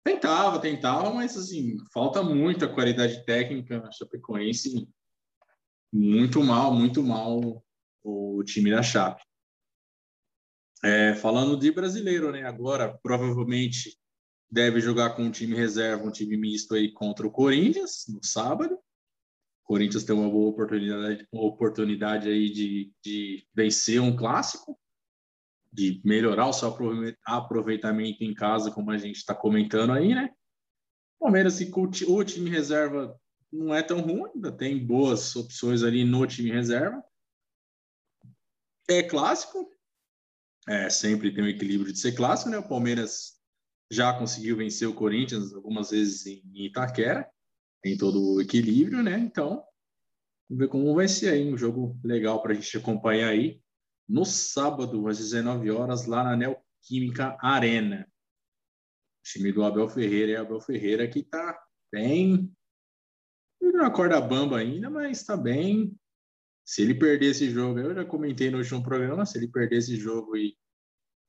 [0.06, 3.84] tentava, tentava, mas assim, falta muita qualidade técnica.
[3.84, 4.88] A Chapecoense
[5.92, 7.64] muito mal, muito mal
[8.04, 9.24] o time da Chape.
[10.84, 12.44] É, falando de brasileiro, né?
[12.44, 13.98] Agora, provavelmente
[14.50, 18.76] deve jogar com um time reserva, um time misto aí contra o Corinthians no sábado.
[18.76, 24.80] O Corinthians tem uma boa oportunidade, uma oportunidade aí de, de vencer um clássico,
[25.72, 26.76] de melhorar o seu
[27.26, 30.34] aproveitamento em casa, como a gente está comentando aí, né?
[31.20, 31.70] Palmeiras, se
[32.08, 33.20] o time reserva
[33.52, 37.04] não é tão ruim, ainda tem boas opções ali no time reserva.
[38.88, 39.72] É clássico,
[40.68, 42.58] é, sempre tem o equilíbrio de ser clássico, né?
[42.58, 43.40] O Palmeiras
[43.92, 47.28] já conseguiu vencer o Corinthians algumas vezes em Itaquera,
[47.82, 49.18] tem todo o equilíbrio, né?
[49.18, 49.64] Então,
[50.48, 53.62] vamos ver como vai ser aí, um jogo legal para a gente acompanhar aí
[54.08, 58.08] no sábado, às 19 horas, lá na Neoquímica Arena.
[59.20, 61.60] O time do Abel Ferreira é Abel Ferreira que está
[61.92, 62.52] bem.
[63.62, 65.96] Não corda bamba ainda, mas está bem.
[66.66, 69.96] Se ele perder esse jogo, eu já comentei no último programa, se ele perder esse
[69.96, 70.58] jogo e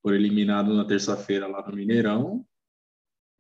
[0.03, 2.47] for eliminado na terça-feira lá no Mineirão,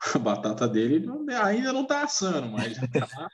[0.14, 3.29] a batata dele não, ainda não está assando, mas já está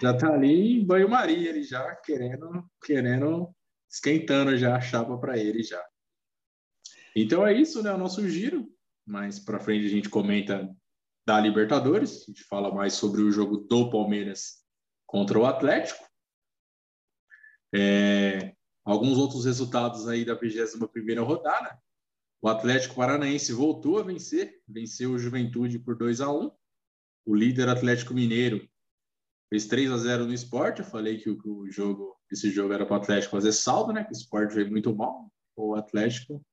[0.00, 3.54] já tá ali em banho-maria, ele já querendo, querendo,
[3.90, 5.84] esquentando já a chapa para ele já.
[7.16, 7.92] Então é isso, né?
[7.92, 8.68] O nosso giro.
[9.06, 10.68] Mais para frente a gente comenta
[11.26, 14.63] da Libertadores, a gente fala mais sobre o jogo do Palmeiras
[15.14, 16.04] contra o Atlético.
[17.72, 18.52] É,
[18.84, 21.80] alguns outros resultados aí da 21 primeira rodada.
[22.42, 26.50] O Atlético Paranaense voltou a vencer, venceu o Juventude por 2 a 1
[27.26, 28.68] O líder Atlético Mineiro
[29.48, 30.80] fez 3 a 0 no esporte.
[30.80, 34.02] Eu falei que o, jogo, esse jogo era para o Atlético fazer saldo, né?
[34.02, 35.32] Que o esporte veio muito mal.
[35.54, 36.44] O Atlético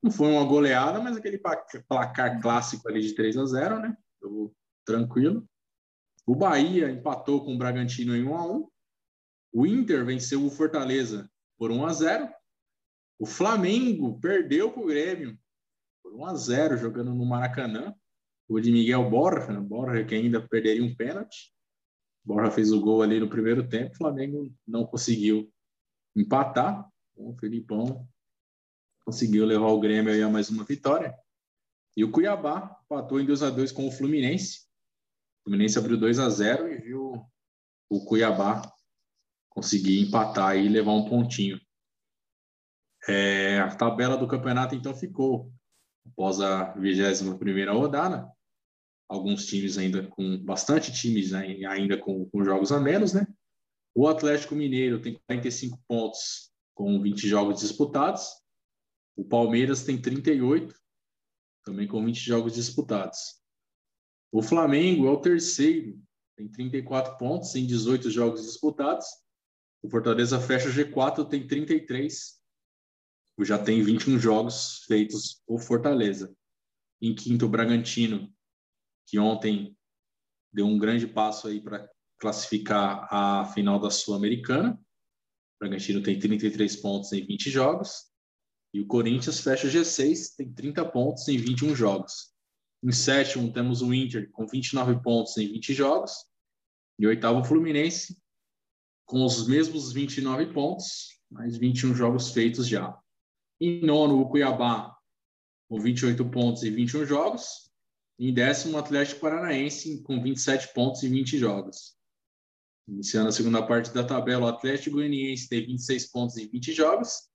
[0.00, 1.42] não foi uma goleada, mas aquele
[1.88, 3.96] placar clássico ali de 3 a 0 né?
[4.22, 4.54] Jogo
[4.86, 5.44] tranquilo.
[6.26, 8.68] O Bahia empatou com o Bragantino em 1 a 1
[9.52, 12.32] O Inter venceu o Fortaleza por 1 a 0
[13.22, 15.38] o Flamengo perdeu para o Grêmio
[16.02, 17.94] por 1 a 0 jogando no Maracanã.
[18.48, 21.54] O de Miguel Borja, Borja que ainda perderia um pênalti.
[22.24, 23.92] Borja fez o gol ali no primeiro tempo.
[23.94, 25.48] O Flamengo não conseguiu
[26.16, 26.84] empatar.
[27.14, 28.04] O Felipão
[29.04, 31.14] conseguiu levar o Grêmio a mais uma vitória.
[31.96, 34.66] E o Cuiabá empatou em 2 a 2 com o Fluminense.
[35.42, 37.26] O Fluminense abriu 2 a 0 e viu
[37.90, 38.62] o Cuiabá
[39.50, 41.60] conseguir empatar e levar um pontinho.
[43.08, 45.52] É, a tabela do campeonato, então, ficou
[46.06, 48.30] após a 21 primeira rodada.
[49.08, 53.26] Alguns times ainda com bastante times né, ainda com, com jogos a menos, né?
[53.94, 58.26] O Atlético Mineiro tem 45 pontos com 20 jogos disputados.
[59.14, 60.74] O Palmeiras tem 38,
[61.62, 63.41] também com 20 jogos disputados.
[64.32, 66.00] O Flamengo é o terceiro,
[66.36, 69.06] tem 34 pontos em 18 jogos disputados.
[69.82, 72.40] O Fortaleza fecha o G4, tem 33,
[73.44, 76.34] já tem 21 jogos feitos por Fortaleza.
[77.00, 78.32] Em quinto, o Bragantino,
[79.06, 79.76] que ontem
[80.52, 84.74] deu um grande passo aí para classificar a final da Sul-Americana.
[84.74, 88.10] O Bragantino tem 33 pontos em 20 jogos.
[88.72, 92.31] E o Corinthians fecha o G6, tem 30 pontos em 21 jogos.
[92.82, 96.12] Em sétimo, temos o Inter com 29 pontos em 20 jogos.
[96.98, 98.20] E oitavo, o Fluminense
[99.12, 102.98] com os mesmos 29 pontos, mais 21 jogos feitos já.
[103.60, 104.96] Em nono, o Cuiabá,
[105.68, 107.70] com 28 pontos e 21 jogos.
[108.18, 111.94] Em décimo, o Atlético Paranaense, com 27 pontos e 20 jogos.
[112.88, 117.28] Iniciando a segunda parte da tabela, o Atlético Goianiense tem 26 pontos e 20 jogos.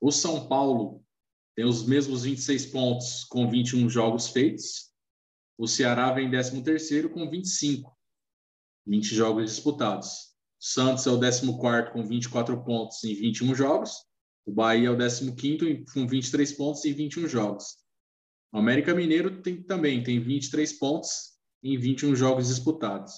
[0.00, 1.02] O São Paulo
[1.58, 4.92] tem os mesmos 26 pontos com 21 jogos feitos.
[5.58, 7.98] O Ceará vem em 13º com 25,
[8.86, 10.36] 20 jogos disputados.
[10.60, 13.90] Santos é o 14º com 24 pontos em 21 jogos.
[14.46, 17.76] O Bahia é o 15 com 23 pontos em 21 jogos.
[18.52, 23.12] O América Mineiro tem, também tem 23 pontos em 21 jogos disputados.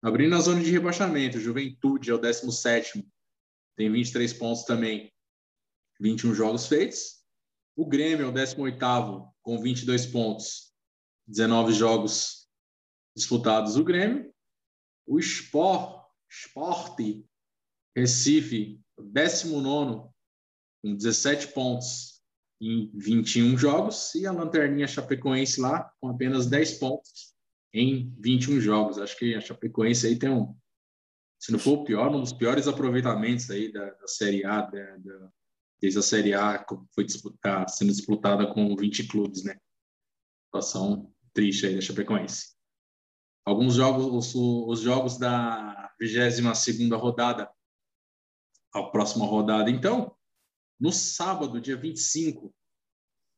[0.00, 3.04] Abrindo a zona de rebaixamento, Juventude é o 17
[3.76, 5.12] tem 23 pontos também,
[6.00, 7.15] 21 jogos feitos.
[7.76, 8.78] O Grêmio é o 18
[9.42, 10.72] com 22 pontos,
[11.26, 12.48] 19 jogos
[13.14, 14.34] disputados o Grêmio.
[15.06, 16.98] O Sport, Sport
[17.94, 20.08] Recife, 19
[20.82, 22.22] com 17 pontos
[22.60, 27.34] em 21 jogos e a Lanterninha Chapecoense lá com apenas 10 pontos
[27.74, 28.98] em 21 jogos.
[28.98, 30.56] Acho que a Chapecoense aí tem um,
[31.38, 34.96] se não for o pior, um dos piores aproveitamentos aí da, da Série A, da,
[34.96, 35.32] da,
[35.80, 39.58] desde a Série A foi disputar, sendo disputada com 20 clubes, né?
[40.46, 42.56] Situação triste aí da Chapecoense.
[43.44, 47.50] Alguns jogos, os, os jogos da 22 rodada,
[48.72, 50.16] a próxima rodada, então,
[50.78, 52.54] no sábado, dia 25,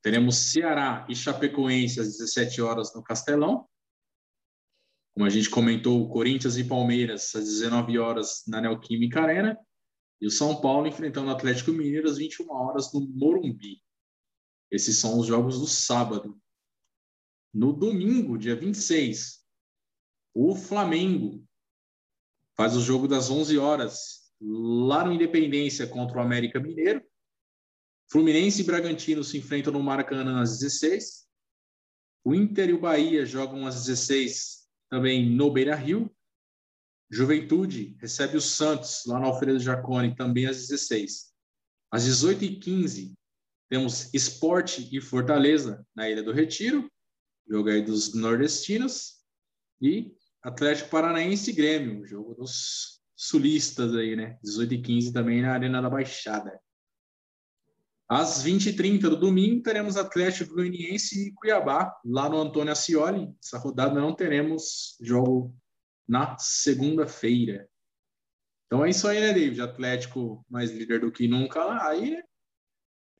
[0.01, 3.67] teremos Ceará e Chapecoense às 17 horas no Castelão.
[5.13, 9.57] Como a gente comentou, Corinthians e Palmeiras às 19 horas na Neoquímica Arena.
[10.21, 13.81] E o São Paulo enfrentando o Atlético Mineiro às 21 horas no Morumbi.
[14.71, 16.39] Esses são os jogos do sábado.
[17.53, 19.43] No domingo, dia 26,
[20.33, 21.43] o Flamengo
[22.55, 27.03] faz o jogo das 11 horas lá no Independência contra o América Mineiro.
[28.11, 31.27] Fluminense e Bragantino se enfrentam no Maracanã às 16.
[32.23, 36.13] O Inter e o Bahia jogam às 16 também no Beira Rio.
[37.11, 41.33] Juventude recebe o Santos lá no Alfredo Jaconi também às 16.
[41.91, 43.13] Às 18h15
[43.67, 46.89] temos Esporte e Fortaleza na Ilha do Retiro,
[47.47, 49.19] jogo aí dos nordestinos.
[49.81, 54.37] E Atlético Paranaense e Grêmio, jogo dos sulistas aí, né?
[54.45, 56.59] 18h15 também na Arena da Baixada.
[58.07, 63.31] Às 20h30 do domingo, teremos Atlético Goianiense e Cuiabá, lá no Antônio Ascioli.
[63.43, 65.55] Essa rodada não teremos jogo
[66.09, 67.69] na segunda-feira.
[68.65, 69.61] Então é isso aí, né, David?
[69.61, 71.87] Atlético mais líder do que nunca.
[71.87, 72.23] Aí, né?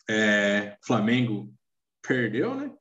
[0.09, 1.53] É, Flamengo
[2.01, 2.75] perdeu, né?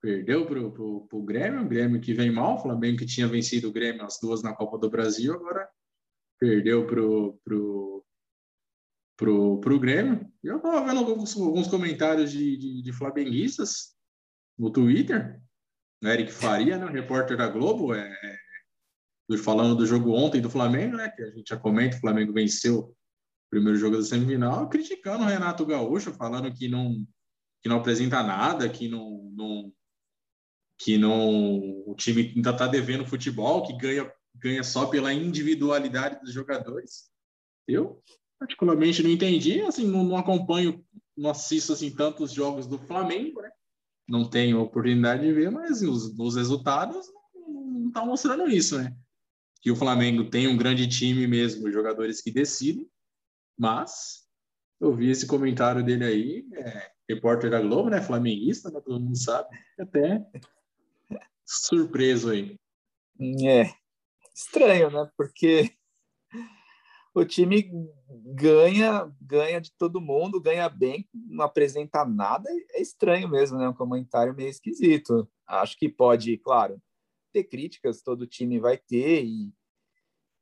[0.00, 3.68] Perdeu pro, pro, pro Grêmio, o Grêmio que vem mal, o Flamengo que tinha vencido
[3.68, 5.68] o Grêmio as duas na Copa do Brasil, agora
[6.38, 8.06] perdeu pro, pro,
[9.16, 10.32] pro, pro Grêmio.
[10.42, 13.94] Eu estava vendo alguns, alguns comentários de, de, de, flamenguistas
[14.56, 15.38] no Twitter.
[16.02, 18.36] O Eric Faria, né, repórter da Globo, é, é,
[19.36, 22.78] falando do jogo ontem do Flamengo, né, que a gente já comenta, o Flamengo venceu
[22.78, 22.94] o
[23.50, 27.06] primeiro jogo da semifinal, criticando o Renato Gaúcho, falando que não,
[27.62, 29.72] que não apresenta nada, que não, não
[30.80, 36.32] que não o time ainda está devendo futebol, que ganha ganha só pela individualidade dos
[36.32, 37.10] jogadores.
[37.66, 38.02] Eu
[38.38, 40.84] particularmente não entendi, assim, não, não acompanho,
[41.16, 43.50] não assisto assim tantos jogos do Flamengo, né?
[44.08, 48.96] Não tenho oportunidade de ver, mas os, os resultados não estão mostrando isso, né?
[49.60, 52.88] Que o Flamengo tem um grande time mesmo, jogadores que decidem,
[53.58, 54.26] mas
[54.80, 58.00] eu vi esse comentário dele aí, é, repórter da Globo, né?
[58.00, 58.80] Flamenguista, né?
[58.80, 60.24] todo mundo sabe, até
[61.44, 62.56] surpreso aí.
[63.42, 63.72] É,
[64.34, 65.10] estranho, né?
[65.16, 65.72] Porque
[67.14, 67.68] o time
[68.34, 73.68] ganha, ganha de todo mundo, ganha bem, não apresenta nada, é estranho mesmo, né?
[73.68, 75.28] Um comentário meio esquisito.
[75.46, 76.80] Acho que pode, claro,
[77.32, 79.52] ter críticas, todo time vai ter, e,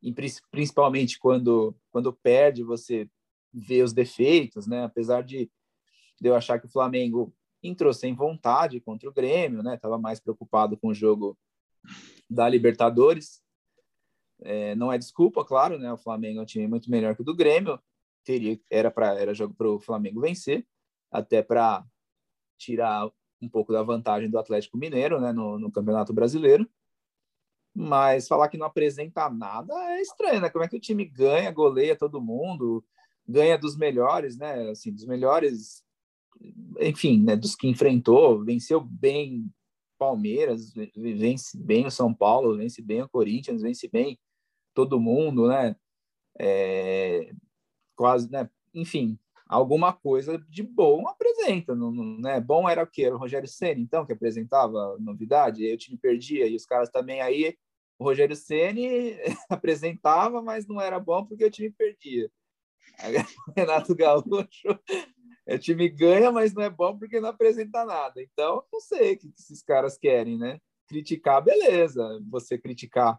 [0.03, 0.14] e
[0.51, 3.09] principalmente quando, quando perde, você
[3.53, 4.85] vê os defeitos, né?
[4.85, 5.51] Apesar de,
[6.20, 9.77] de eu achar que o Flamengo entrou sem vontade contra o Grêmio, né?
[9.77, 11.38] Tava mais preocupado com o jogo
[12.29, 13.42] da Libertadores
[14.42, 15.92] é, não é desculpa, claro, né?
[15.92, 17.81] O Flamengo é um time muito melhor que o do Grêmio.
[18.25, 20.66] Teria, era para era jogo para o Flamengo vencer,
[21.11, 21.85] até para
[22.59, 23.09] tirar
[23.40, 25.33] um pouco da vantagem do Atlético Mineiro, né?
[25.33, 26.68] No, no Campeonato Brasileiro.
[27.75, 30.49] Mas falar que não apresenta nada é estranho, né?
[30.49, 32.83] Como é que o time ganha, goleia todo mundo,
[33.29, 34.70] ganha dos melhores, né?
[34.70, 35.85] Assim, dos melhores,
[36.81, 37.37] enfim, né?
[37.37, 39.53] Dos que enfrentou, venceu bem
[39.99, 44.18] Palmeiras, vence bem o São Paulo, vence bem o Corinthians, vence bem
[44.75, 45.77] todo mundo, né?
[46.38, 47.33] É,
[47.94, 48.49] quase, né?
[48.75, 52.41] Enfim, alguma coisa de bom apresenta, não, não, né?
[52.41, 53.09] Bom era o quê?
[53.09, 57.21] O Rogério Ceni, então, que apresentava novidade, aí o time perdia, e os caras também
[57.21, 57.57] aí,
[57.99, 59.17] o Rogério Ceni
[59.49, 62.31] apresentava, mas não era bom porque o time perdia.
[63.57, 64.81] Renato Gaúcho,
[65.47, 68.21] o time ganha, mas não é bom porque não apresenta nada.
[68.23, 70.61] Então, não sei o que esses caras querem, né?
[70.89, 72.21] Criticar, beleza.
[72.31, 73.19] Você criticar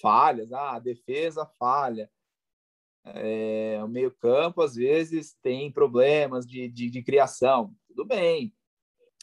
[0.00, 2.10] falhas, ah, defesa falha.
[3.04, 7.74] É, o meio-campo, às vezes, tem problemas de, de, de, criação.
[7.88, 8.54] Tudo bem.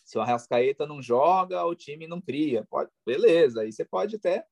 [0.03, 2.65] Se o Arrascaeta não joga, o time não cria.
[2.69, 4.45] Pode, beleza, aí você pode até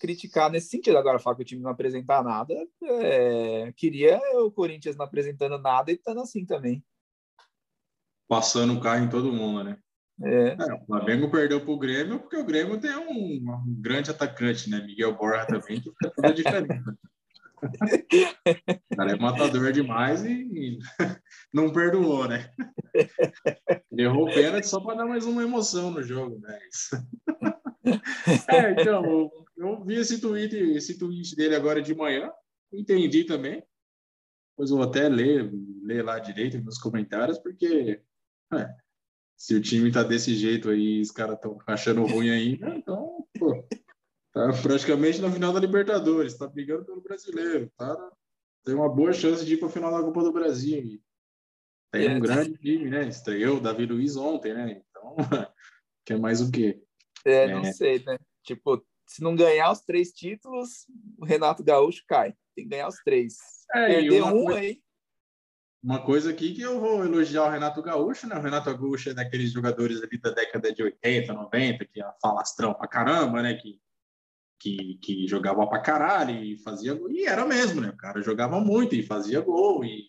[0.00, 0.96] criticar nesse sentido.
[0.96, 5.90] Agora, falar que o time não apresentar nada, é, queria o Corinthians não apresentando nada
[5.90, 6.82] e estando assim também.
[8.28, 9.78] Passando o carro em todo mundo, né?
[10.22, 10.48] É.
[10.50, 14.68] É, o Flamengo perdeu para o Grêmio porque o Grêmio tem um, um, grande atacante,
[14.68, 14.84] né?
[14.84, 16.82] Miguel Borja também, que fica toda diferente.
[17.62, 20.78] O cara é matador demais e,
[21.52, 22.50] não perdoou, né?
[23.92, 26.58] Errou o pênalti só para dar mais uma emoção no jogo, né?
[28.48, 32.30] é, então, eu vi esse tweet, esse tweet dele agora de manhã,
[32.72, 33.62] entendi também.
[34.52, 35.50] Depois vou até ler,
[35.82, 38.02] ler lá direito nos comentários, porque
[38.52, 38.68] é,
[39.36, 43.66] se o time tá desse jeito aí, os caras estão achando ruim ainda, então, pô,
[44.32, 48.10] tá praticamente na final da Libertadores, tá brigando pelo brasileiro, tá?
[48.64, 51.00] Tem uma boa chance de ir para a final da Copa do Brasil.
[51.90, 52.20] Tem um é.
[52.20, 53.08] grande time, né?
[53.08, 54.82] Estreou o Davi Luiz ontem, né?
[54.90, 55.16] Então,
[56.04, 56.80] quer mais o quê?
[57.24, 57.72] É, não é.
[57.72, 58.16] sei, né?
[58.44, 60.86] Tipo, se não ganhar os três títulos,
[61.18, 62.32] o Renato Gaúcho cai.
[62.54, 63.38] Tem que ganhar os três.
[63.74, 64.82] É, Perder um coisa, aí.
[65.82, 68.36] Uma coisa aqui que eu vou elogiar o Renato Gaúcho, né?
[68.36, 72.72] O Renato Gaúcho é daqueles jogadores ali da década de 80, 90, que é falastrão
[72.72, 73.54] pra caramba, né?
[73.54, 73.80] Que,
[74.60, 77.10] que, que jogava pra caralho e fazia gol.
[77.10, 77.88] E era mesmo, né?
[77.88, 79.82] O cara jogava muito e fazia gol.
[79.84, 80.04] E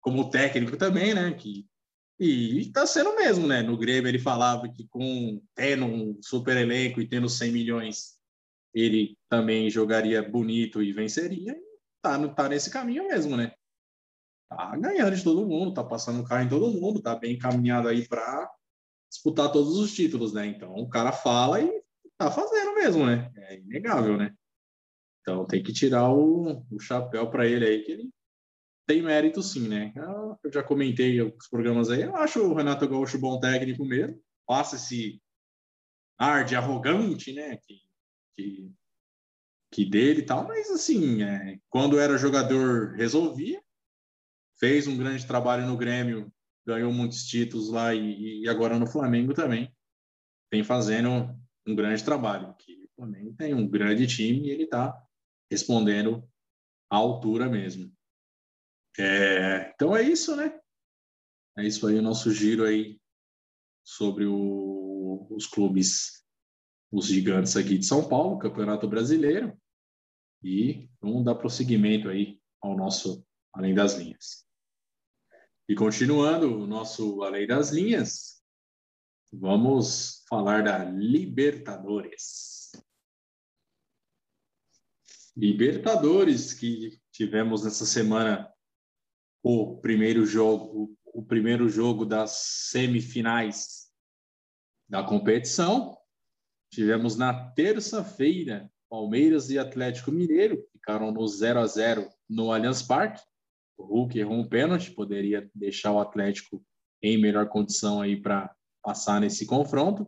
[0.00, 1.34] como técnico também, né?
[1.34, 1.66] Que,
[2.18, 3.60] e está sendo mesmo, né?
[3.60, 8.16] No Grêmio ele falava que com tendo um super elenco e tendo 100 milhões,
[8.72, 11.52] ele também jogaria bonito e venceria.
[11.52, 13.52] E tá, tá nesse caminho mesmo, né?
[14.48, 17.88] Tá ganhando de todo mundo, tá passando o carro em todo mundo, tá bem encaminhado
[17.88, 18.48] aí para
[19.10, 20.46] disputar todos os títulos, né?
[20.46, 21.82] Então o cara fala e
[22.18, 23.32] tá fazendo mesmo, né?
[23.36, 24.34] É inegável, né?
[25.20, 28.10] Então tem que tirar o, o chapéu para ele aí, que ele
[28.86, 29.92] tem mérito sim, né?
[30.42, 34.76] Eu já comentei os programas aí, eu acho o Renato Gaúcho bom técnico mesmo, passa
[34.76, 35.22] esse
[36.18, 37.58] ar de arrogante, né?
[37.58, 37.80] Que,
[38.36, 38.72] que,
[39.70, 43.62] que dele e tal, mas assim, é, quando era jogador, resolvia,
[44.58, 46.32] fez um grande trabalho no Grêmio,
[46.66, 49.72] ganhou muitos títulos lá e, e agora no Flamengo também,
[50.50, 55.00] tem fazendo um grande trabalho, que o Flamengo tem um grande time e ele está
[55.50, 56.26] respondendo
[56.90, 57.92] à altura mesmo.
[58.98, 60.58] É, então é isso, né?
[61.56, 63.00] É isso aí, o nosso giro aí
[63.84, 66.24] sobre o, os clubes,
[66.90, 69.56] os gigantes aqui de São Paulo, Campeonato Brasileiro.
[70.42, 74.46] E vamos dar prosseguimento aí ao nosso Além das Linhas.
[75.68, 78.37] E continuando o nosso Além das Linhas,
[79.32, 82.72] vamos falar da Libertadores.
[85.36, 88.52] Libertadores que tivemos nessa semana
[89.42, 92.32] o primeiro jogo, o primeiro jogo das
[92.70, 93.88] semifinais
[94.88, 95.96] da competição.
[96.72, 103.22] Tivemos na terça-feira Palmeiras e Atlético Mineiro, ficaram no 0 a 0 no Allianz Parque.
[103.76, 106.64] O Hulk errou um pênalti, poderia deixar o Atlético
[107.02, 110.06] em melhor condição aí para passar nesse confronto.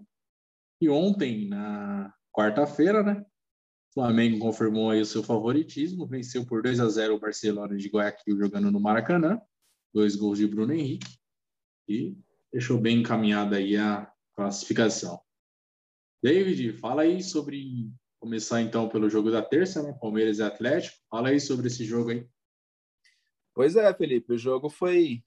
[0.81, 3.25] E ontem, na quarta-feira, né,
[3.93, 8.39] Flamengo confirmou aí o seu favoritismo, venceu por 2 a 0 o Barcelona de Guayaquil
[8.39, 9.41] jogando no Maracanã,
[9.93, 11.19] dois gols de Bruno Henrique
[11.89, 12.17] e
[12.53, 15.21] deixou bem encaminhada aí a classificação.
[16.23, 19.93] David, fala aí sobre começar então pelo jogo da terça, né?
[20.01, 20.99] Palmeiras e Atlético.
[21.11, 22.29] Fala aí sobre esse jogo aí.
[23.55, 25.25] Pois é, Felipe, o jogo foi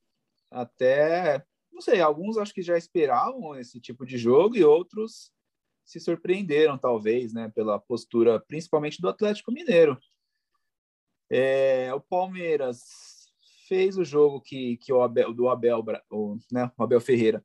[0.50, 5.32] até, não sei, alguns acho que já esperavam esse tipo de jogo e outros
[5.84, 9.98] se surpreenderam, talvez, né, pela postura, principalmente do Atlético Mineiro.
[11.30, 13.28] É, o Palmeiras
[13.68, 17.44] fez o jogo que, que o Abel, do Abel, o, né, o Abel Ferreira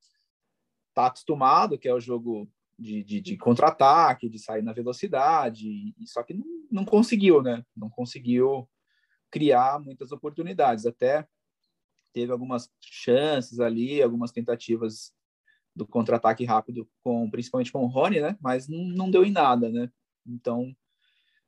[0.90, 6.06] está acostumado, que é o jogo de, de, de contra-ataque, de sair na velocidade, e,
[6.06, 7.64] só que não, não conseguiu, né?
[7.76, 8.68] Não conseguiu
[9.30, 10.86] criar muitas oportunidades.
[10.86, 11.26] Até
[12.12, 15.12] teve algumas chances ali, algumas tentativas
[15.74, 18.36] do contra-ataque rápido, com principalmente com o Rony, né?
[18.40, 19.90] Mas não, deu em nada, né?
[20.26, 20.74] Então,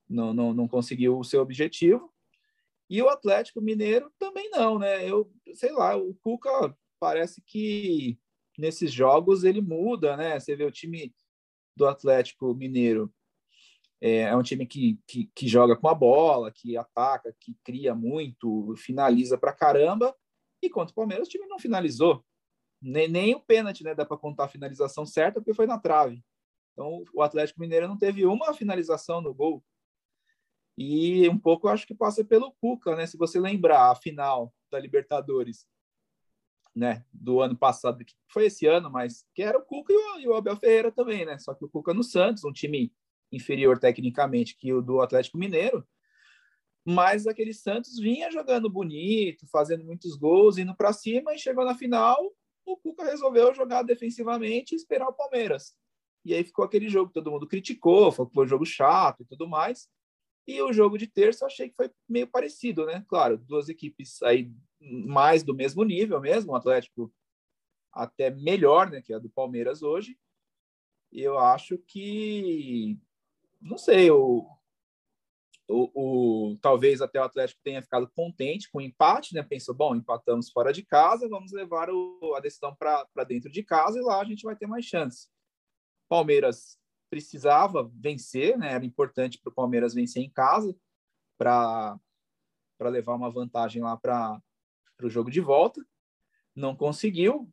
[0.09, 2.13] não, não, não conseguiu o seu objetivo.
[2.89, 5.09] E o Atlético Mineiro também não, né?
[5.09, 8.19] Eu sei lá, o Cuca parece que
[8.59, 10.39] nesses jogos ele muda, né?
[10.39, 11.15] Você vê o time
[11.77, 13.13] do Atlético Mineiro
[14.01, 17.95] é, é um time que, que, que, joga com a bola, que ataca, que cria
[17.95, 20.17] muito, finaliza pra caramba.
[20.63, 22.25] E contra o Palmeiras, o time não finalizou.
[22.81, 23.95] Nem, nem o pênalti, né?
[23.95, 26.23] Dá para contar a finalização certa, porque foi na trave.
[26.73, 29.63] Então, o Atlético Mineiro não teve uma finalização no gol.
[30.77, 33.07] E um pouco eu acho que passa pelo Cuca, né?
[33.07, 35.69] Se você lembrar a final da Libertadores,
[36.75, 40.35] né, do ano passado, que foi esse ano, mas que era o Cuca e o,
[40.35, 41.39] Abel Ferreira também, né?
[41.39, 42.93] Só que o Cuca no Santos, um time
[43.33, 45.87] inferior tecnicamente que o do Atlético Mineiro,
[46.91, 51.75] mas aquele Santos vinha jogando bonito, fazendo muitos gols, indo para cima e chegou na
[51.75, 52.31] final
[52.65, 55.75] o Cuca resolveu jogar defensivamente e esperar o Palmeiras.
[56.25, 59.23] E aí ficou aquele jogo que todo mundo criticou, falou que foi um jogo chato
[59.23, 59.89] e tudo mais.
[60.47, 63.05] E o jogo de terça eu achei que foi meio parecido, né?
[63.09, 67.13] Claro, duas equipes aí mais do mesmo nível mesmo, o Atlético
[67.93, 70.19] até melhor, né, que é a do Palmeiras hoje.
[71.13, 72.97] Eu acho que,
[73.61, 74.47] não sei, o,
[75.71, 75.91] o,
[76.53, 79.43] o, talvez até o Atlético tenha ficado contente com o empate, né?
[79.43, 83.99] Pensou, bom, empatamos fora de casa, vamos levar o, a decisão para dentro de casa
[83.99, 85.29] e lá a gente vai ter mais chance.
[86.09, 88.73] Palmeiras precisava vencer, né?
[88.73, 90.77] Era importante para o Palmeiras vencer em casa
[91.39, 91.99] para
[92.81, 94.41] levar uma vantagem lá para
[95.03, 95.85] o jogo de volta.
[96.55, 97.49] Não conseguiu,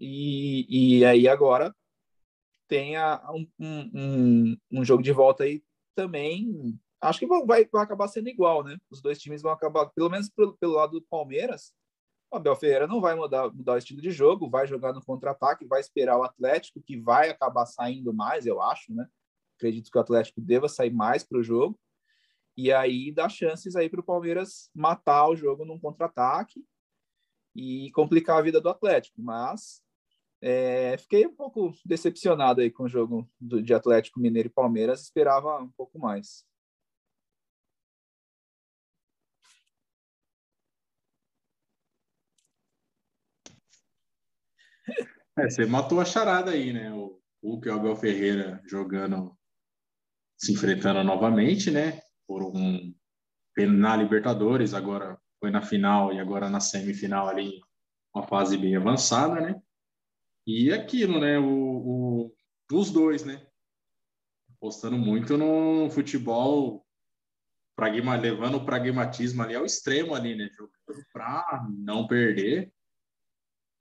[0.00, 1.74] e, e aí agora
[2.68, 5.62] tem um, um, um, jogo de volta aí
[5.94, 6.78] também.
[7.00, 8.76] Acho que vai, vai acabar sendo igual, né?
[8.90, 11.72] Os dois times vão acabar, pelo menos pelo, pelo lado do Palmeiras.
[12.30, 15.66] O Abel Ferreira não vai mudar, mudar o estilo de jogo, vai jogar no contra-ataque,
[15.66, 19.06] vai esperar o Atlético, que vai acabar saindo mais, eu acho, né?
[19.56, 21.78] Acredito que o Atlético deva sair mais para o jogo.
[22.56, 26.64] E aí dá chances aí para o Palmeiras matar o jogo num contra-ataque
[27.54, 29.22] e complicar a vida do Atlético.
[29.22, 29.80] Mas
[30.40, 35.02] é, fiquei um pouco decepcionado aí com o jogo do, de Atlético Mineiro e Palmeiras,
[35.02, 36.47] esperava um pouco mais.
[45.38, 46.92] É, você matou a charada aí, né?
[46.92, 49.36] O Hulk e o Abel Ferreira jogando,
[50.36, 52.00] se enfrentando novamente, né?
[52.26, 52.94] Por um
[53.56, 57.60] na Libertadores, agora foi na final e agora na semifinal ali,
[58.14, 59.60] uma fase bem avançada, né?
[60.46, 61.38] E aquilo, né?
[61.38, 62.34] O, o,
[62.72, 63.46] os dois, né?
[64.56, 66.86] Apostando muito no futebol,
[67.76, 70.48] pragma, levando o pragmatismo ali ao extremo ali, né?
[70.56, 72.72] Jogando para não perder.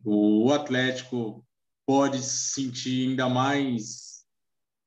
[0.04, 1.46] O Atlético
[1.86, 4.26] pode sentir ainda mais,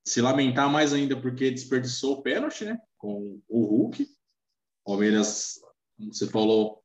[0.05, 2.79] se lamentar mais ainda porque desperdiçou o pênalti, né?
[2.97, 4.07] Com o Hulk.
[4.85, 5.59] Palmeiras,
[5.97, 6.83] como você falou,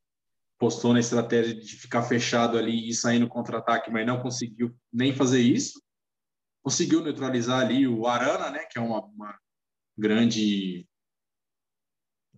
[0.59, 5.15] postou na estratégia de ficar fechado ali e sair no contra-ataque, mas não conseguiu nem
[5.15, 5.83] fazer isso.
[6.63, 9.39] Conseguiu neutralizar ali o Arana, né, que é uma, uma
[9.97, 10.87] grande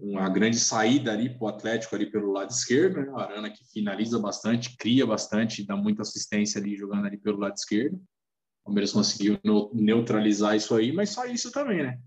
[0.01, 3.13] uma grande saída ali para o Atlético ali pelo lado esquerdo, né?
[3.15, 7.97] Arana que finaliza bastante, cria bastante, dá muita assistência ali jogando ali pelo lado esquerdo.
[7.97, 9.39] O Palmeiras conseguiu
[9.73, 12.01] neutralizar isso aí, mas só isso também, né?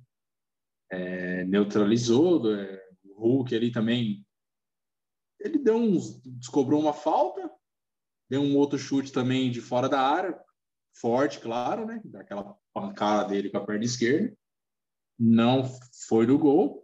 [0.89, 4.25] É, neutralizou, é, o Hulk ali também
[5.43, 7.49] ele deu uns, descobriu uma falta,
[8.29, 10.39] deu um outro chute também de fora da área,
[10.93, 11.99] forte, claro, né?
[12.05, 14.35] Daquela pancada dele com a perna esquerda.
[15.19, 15.63] Não
[16.07, 16.80] foi do gol,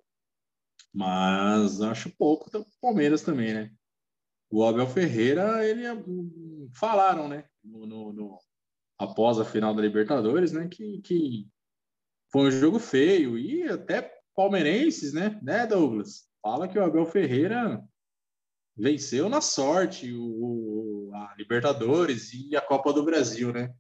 [0.98, 3.72] mas acho pouco do Palmeiras também, né?
[4.50, 5.84] O Abel Ferreira, ele
[6.74, 7.46] falaram, né?
[7.64, 8.40] No, no, no,
[8.98, 10.68] após a final da Libertadores, né?
[10.68, 11.48] Que, que
[12.32, 15.40] foi um jogo feio e até palmeirenses, né?
[15.44, 16.28] Né, Douglas?
[16.42, 17.88] Fala que o Abel Ferreira
[18.76, 23.72] venceu na sorte o, a Libertadores e a Copa do Brasil, né?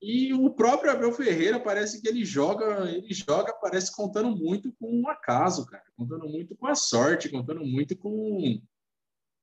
[0.00, 5.00] E o próprio Abel Ferreira parece que ele joga, ele joga, parece contando muito com
[5.00, 8.60] o acaso, cara, contando muito com a sorte, contando muito com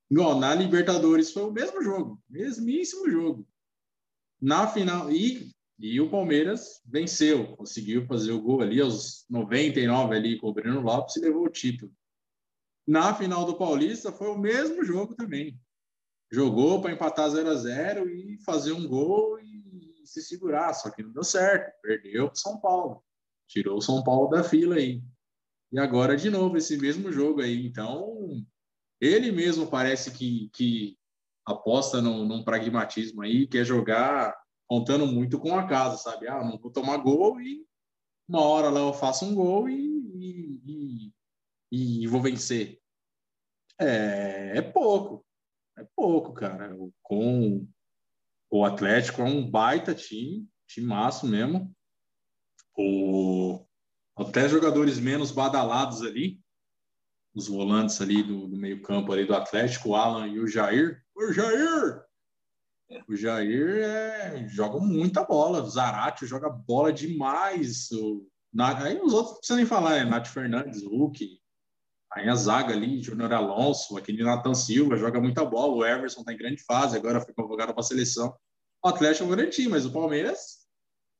[0.09, 3.45] Igual, na Libertadores foi o mesmo jogo, mesmíssimo jogo.
[4.39, 10.39] Na final e e o Palmeiras venceu, conseguiu fazer o gol ali aos 99 ali
[10.39, 11.91] com o Breno Lopes e levou o título.
[12.87, 15.59] Na final do Paulista foi o mesmo jogo também.
[16.31, 19.64] Jogou para empatar 0 a 0 e fazer um gol e
[20.05, 21.71] se segurar, só que não deu certo.
[21.81, 23.03] Perdeu para São Paulo.
[23.47, 25.01] Tirou o São Paulo da fila aí.
[25.71, 27.65] E agora de novo esse mesmo jogo aí.
[27.65, 28.45] Então,
[28.99, 30.97] ele mesmo parece que, que
[31.45, 34.35] aposta no, num pragmatismo aí, quer jogar
[34.67, 36.27] contando muito com a casa, sabe?
[36.27, 37.65] Ah, não vou tomar gol e
[38.27, 41.13] uma hora lá eu faço um gol e, e, e
[41.71, 42.79] e vou vencer.
[43.79, 45.25] É, é pouco.
[45.77, 46.75] É pouco, cara.
[47.01, 47.67] Com
[48.49, 51.73] o Atlético é um baita time, time massa mesmo.
[52.77, 53.65] O,
[54.15, 56.39] até jogadores menos badalados ali,
[57.33, 61.03] os volantes ali do, do meio-campo ali do Atlético, o Alan e o Jair.
[61.15, 62.03] O Jair!
[63.09, 65.61] O Jair é, joga muita bola.
[65.61, 67.91] O Zarate joga bola demais.
[67.91, 71.39] O, na, aí os outros não precisam nem falar, é Nath Fernandes, Hulk,
[72.15, 75.73] Aí a zaga ali, Júnior Alonso, aquele Nathan Silva, joga muita bola.
[75.73, 78.33] O Everson está em grande fase, agora foi convocado para a seleção.
[78.81, 80.65] O Atlético é um grande time, mas o Palmeiras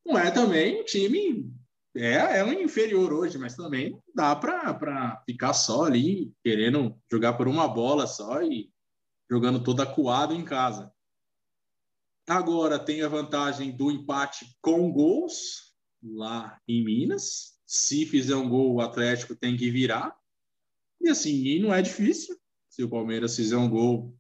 [0.06, 1.54] não é também um time.
[1.98, 7.34] É, é um inferior hoje, mas também não dá para ficar só ali, querendo jogar
[7.34, 8.72] por uma bola só e
[9.30, 10.90] jogando toda acuado em casa.
[12.26, 17.60] Agora tem a vantagem do empate com gols lá em Minas.
[17.66, 20.16] Se fizer um gol, o Atlético tem que virar.
[21.02, 22.36] E assim, e não é difícil.
[22.70, 24.16] Se o Palmeiras fizer um gol,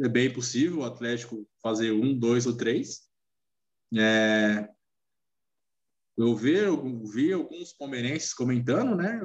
[0.00, 3.08] é bem possível o Atlético fazer um, dois ou três.
[3.96, 4.68] É,
[6.16, 9.20] eu vi, eu vi alguns palmeirenses comentando, né,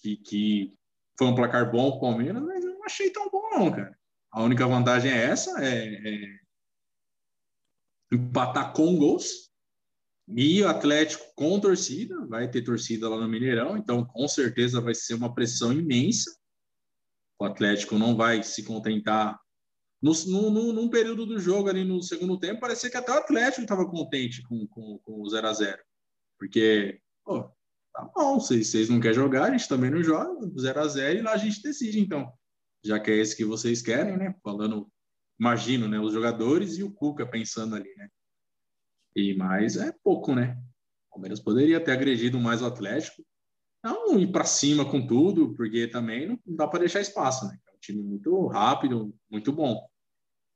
[0.00, 0.78] que, que
[1.18, 3.98] foi um placar bom para o Palmeiras, mas eu não achei tão bom não, cara.
[4.30, 6.38] A única vantagem é essa, é, é
[8.12, 9.47] empatar com gols.
[10.36, 14.94] E o Atlético com torcida, vai ter torcida lá no Mineirão, então com certeza vai
[14.94, 16.30] ser uma pressão imensa.
[17.38, 19.40] O Atlético não vai se contentar.
[20.02, 23.62] No, no, num período do jogo ali no segundo tempo, parecia que até o Atlético
[23.62, 25.78] estava contente com, com, com o 0 a 0
[26.38, 27.50] Porque, pô,
[27.92, 31.18] tá bom, se vocês não querem jogar, a gente também não joga, 0 a 0
[31.18, 32.30] e lá a gente decide, então.
[32.84, 34.34] Já que é esse que vocês querem, né?
[34.44, 34.88] Falando,
[35.40, 35.98] imagino, né?
[35.98, 38.08] Os jogadores e o Cuca pensando ali, né?
[39.18, 40.56] E mais é pouco, né?
[41.08, 43.26] O Palmeiras poderia ter agredido mais o Atlético.
[43.82, 47.58] Não ir para cima com tudo, porque também não dá para deixar espaço, né?
[47.66, 49.88] É um time muito rápido, muito bom.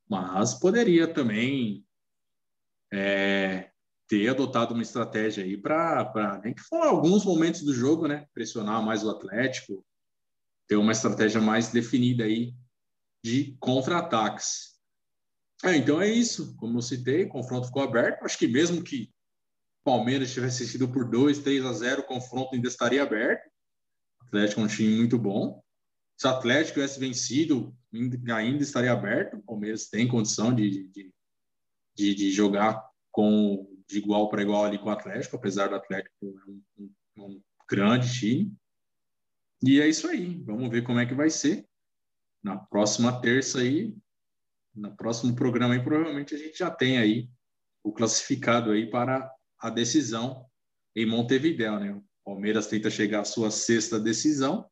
[0.08, 1.84] Mas poderia também
[2.92, 3.72] é,
[4.06, 8.28] ter adotado uma estratégia aí para, nem que for alguns momentos do jogo, né?
[8.32, 9.84] Pressionar mais o Atlético,
[10.68, 12.54] ter uma estratégia mais definida aí
[13.24, 14.71] de contra-ataques.
[15.64, 16.56] É, então é isso.
[16.56, 18.24] Como eu citei, o confronto ficou aberto.
[18.24, 19.10] Acho que mesmo que
[19.84, 23.48] Palmeiras tivesse sido por 2, 3 a 0, o confronto ainda estaria aberto.
[24.20, 25.62] O Atlético é um time muito bom.
[26.16, 29.36] Se o Atlético tivesse vencido, ainda estaria aberto.
[29.36, 31.12] O Palmeiras tem condição de, de,
[31.96, 36.14] de, de jogar com, de igual para igual ali com o Atlético, apesar do Atlético
[36.22, 38.54] um, um, um grande time.
[39.62, 40.40] E é isso aí.
[40.44, 41.66] Vamos ver como é que vai ser.
[42.42, 43.94] Na próxima terça aí,
[44.74, 47.28] no próximo programa aí, provavelmente a gente já tem aí
[47.82, 50.46] o classificado aí para a decisão
[50.94, 51.92] em Montevideo, né?
[51.94, 54.70] O Palmeiras tenta chegar à sua sexta decisão,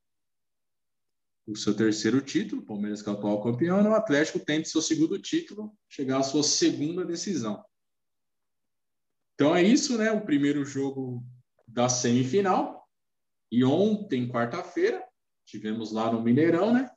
[1.46, 4.68] o seu terceiro título, o Palmeiras que é o atual campeão, e o Atlético tenta
[4.68, 7.64] seu segundo título, chegar à sua segunda decisão.
[9.34, 10.12] Então é isso, né?
[10.12, 11.24] O primeiro jogo
[11.66, 12.86] da semifinal.
[13.51, 15.05] E ontem, quarta-feira,
[15.44, 16.90] tivemos lá no Mineirão, né?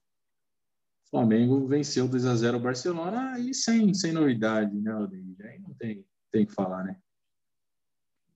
[1.14, 5.24] Flamengo venceu 2 a 0 o Barcelona e sem, sem novidade, né, Aldeir?
[5.43, 6.97] Aí não tem, tem que falar, né?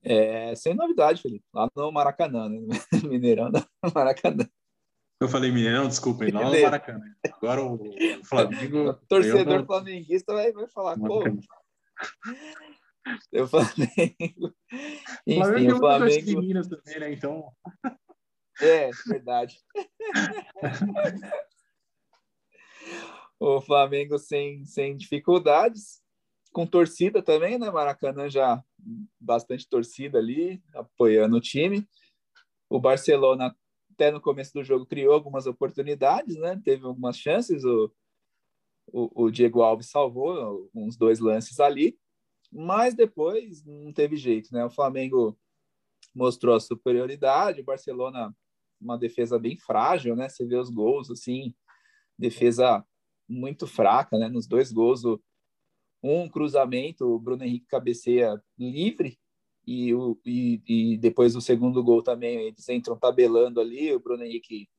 [0.03, 1.43] É, sem novidade, Felipe.
[1.51, 2.59] Lá no Maracanã, né?
[3.03, 4.47] Mineirão no Maracanã.
[5.19, 7.15] Eu falei Mineirão, desculpa, aí, não no Maracanã.
[7.33, 7.79] Agora o
[8.23, 8.91] Flamengo.
[9.01, 11.23] O torcedor flamenguista vai, vai falar, pô.
[13.31, 14.53] Eu Flamengo.
[15.25, 16.41] Enfim, o Flamengo.
[16.41, 17.11] Minas também, né?
[17.11, 17.51] Então.
[18.61, 19.57] É, verdade.
[23.39, 26.01] O Flamengo sem, sem dificuldades,
[26.51, 27.69] com torcida também, né?
[27.69, 28.63] Maracanã já
[29.19, 31.87] bastante torcida ali, apoiando o time.
[32.69, 33.55] O Barcelona,
[33.91, 36.59] até no começo do jogo, criou algumas oportunidades, né?
[36.63, 37.91] Teve algumas chances, o,
[38.87, 41.97] o, o Diego Alves salvou uns dois lances ali,
[42.51, 44.65] mas depois não teve jeito, né?
[44.65, 45.37] O Flamengo
[46.13, 48.35] mostrou a superioridade, o Barcelona
[48.79, 50.29] uma defesa bem frágil, né?
[50.29, 51.53] Você vê os gols assim,
[52.17, 52.83] defesa
[53.27, 54.27] muito fraca, né?
[54.27, 55.03] Nos dois gols,
[56.01, 59.19] um cruzamento, o Bruno Henrique cabeceia livre
[59.65, 64.23] e, o, e, e depois o segundo gol também eles entram tabelando ali, o Bruno
[64.23, 64.69] Henrique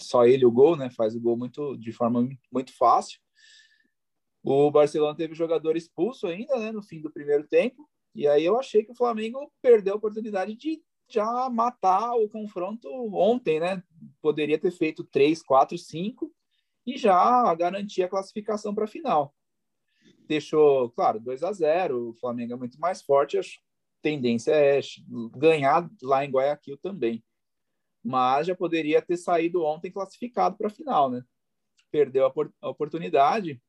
[0.00, 0.90] só ele o gol, né?
[0.90, 3.20] Faz o gol muito de forma muito fácil.
[4.42, 6.72] O Barcelona teve jogador expulso ainda, né?
[6.72, 7.88] No fim do primeiro tempo.
[8.14, 12.88] E aí eu achei que o Flamengo perdeu a oportunidade de já matar o confronto
[13.14, 13.82] ontem, né?
[14.20, 16.32] Poderia ter feito 3, 4, 5
[16.88, 19.34] e já garantir a classificação para a final.
[20.26, 23.42] Deixou, claro, 2 a 0 o Flamengo é muito mais forte, a
[24.00, 24.80] tendência é
[25.36, 27.22] ganhar lá em Guayaquil também.
[28.02, 31.22] Mas já poderia ter saído ontem classificado para a final, né?
[31.90, 33.60] Perdeu a, oportunidade.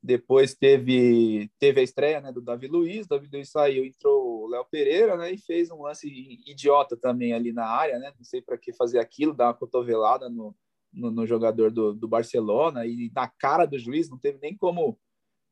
[0.00, 4.64] Depois teve, teve a estreia né, do Davi Luiz, Davi Luiz saiu, entrou o Léo
[4.64, 6.08] Pereira, né, e fez um lance
[6.46, 10.30] idiota também ali na área, né, não sei para que fazer aquilo, dar uma cotovelada
[10.30, 10.56] no,
[10.92, 14.98] no, no jogador do, do, Barcelona e na cara do juiz, não teve nem como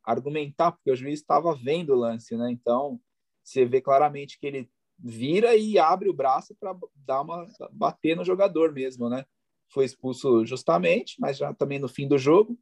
[0.04, 2.50] argumentar, porque o juiz estava vendo o lance, né?
[2.50, 3.00] Então,
[3.42, 8.24] você vê claramente que ele vira e abre o braço para dar uma bater no
[8.24, 9.24] jogador mesmo, né?
[9.70, 12.58] Foi expulso justamente, mas já também no fim do jogo.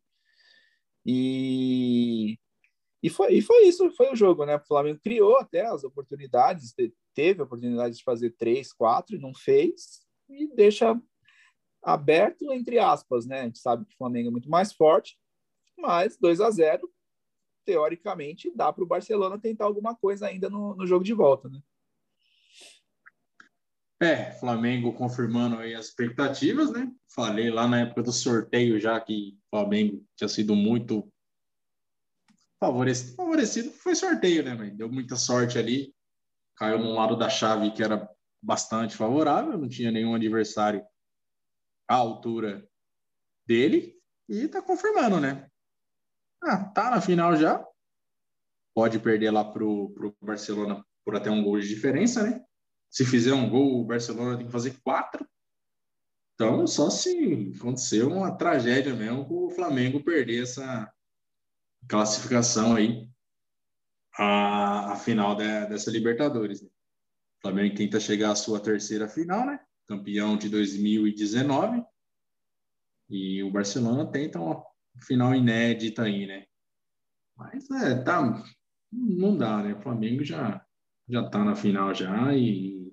[1.04, 2.38] E
[3.02, 4.56] e foi, e foi isso, foi o jogo, né?
[4.56, 6.74] O Flamengo criou até as oportunidades,
[7.14, 11.00] teve a oportunidade de fazer três, quatro e não fez, e deixa
[11.86, 13.42] aberto, entre aspas, né?
[13.42, 15.16] A gente sabe que o Flamengo é muito mais forte,
[15.78, 16.92] mas 2 a 0
[17.64, 21.60] teoricamente, dá para o Barcelona tentar alguma coisa ainda no, no jogo de volta, né?
[24.00, 26.92] É, Flamengo confirmando aí as expectativas, né?
[27.14, 31.10] Falei lá na época do sorteio já que o Flamengo tinha sido muito
[32.60, 33.16] favorecido.
[33.16, 35.94] Favorecido foi sorteio, né, mas deu muita sorte ali.
[36.56, 38.08] Caiu num lado da chave que era
[38.42, 40.84] bastante favorável, não tinha nenhum adversário
[41.88, 42.68] à altura
[43.46, 43.96] dele
[44.28, 45.48] e tá confirmando, né?
[46.42, 47.64] Ah, tá na final já.
[48.74, 52.44] Pode perder lá pro, pro Barcelona por até um gol de diferença, né?
[52.90, 55.26] Se fizer um gol, o Barcelona tem que fazer quatro.
[56.34, 60.92] Então, só se acontecer uma tragédia mesmo com o Flamengo perder essa
[61.88, 63.08] classificação aí
[64.18, 66.62] a, a final de, dessa Libertadores.
[66.62, 66.68] Né?
[67.38, 69.60] O Flamengo tenta chegar à sua terceira final, né?
[69.86, 71.82] Campeão de 2019.
[73.08, 74.64] E o Barcelona tenta uma
[75.04, 76.46] final inédita aí, né?
[77.36, 78.42] Mas é, tá,
[78.90, 79.74] não dá, né?
[79.74, 80.62] O Flamengo já
[81.08, 82.92] já tá na final já e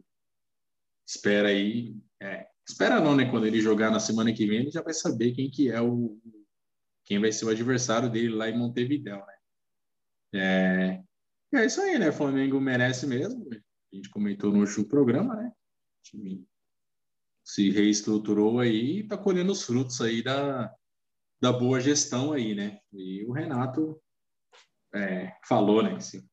[1.05, 3.29] espera aí, é, espera não, né?
[3.29, 6.19] Quando ele jogar na semana que vem, ele já vai saber quem que é o
[7.05, 9.37] quem vai ser o adversário dele lá em Montevideo, né?
[10.35, 11.03] É,
[11.57, 12.09] é isso aí, né?
[12.09, 13.47] O Flamengo merece mesmo.
[13.51, 15.51] A gente comentou no último programa, né?
[16.03, 16.45] Time
[17.43, 20.73] se reestruturou aí e tá colhendo os frutos aí da,
[21.41, 22.79] da boa gestão aí, né?
[22.91, 24.01] E o Renato
[24.93, 25.99] é, falou, né?
[25.99, 26.25] Se,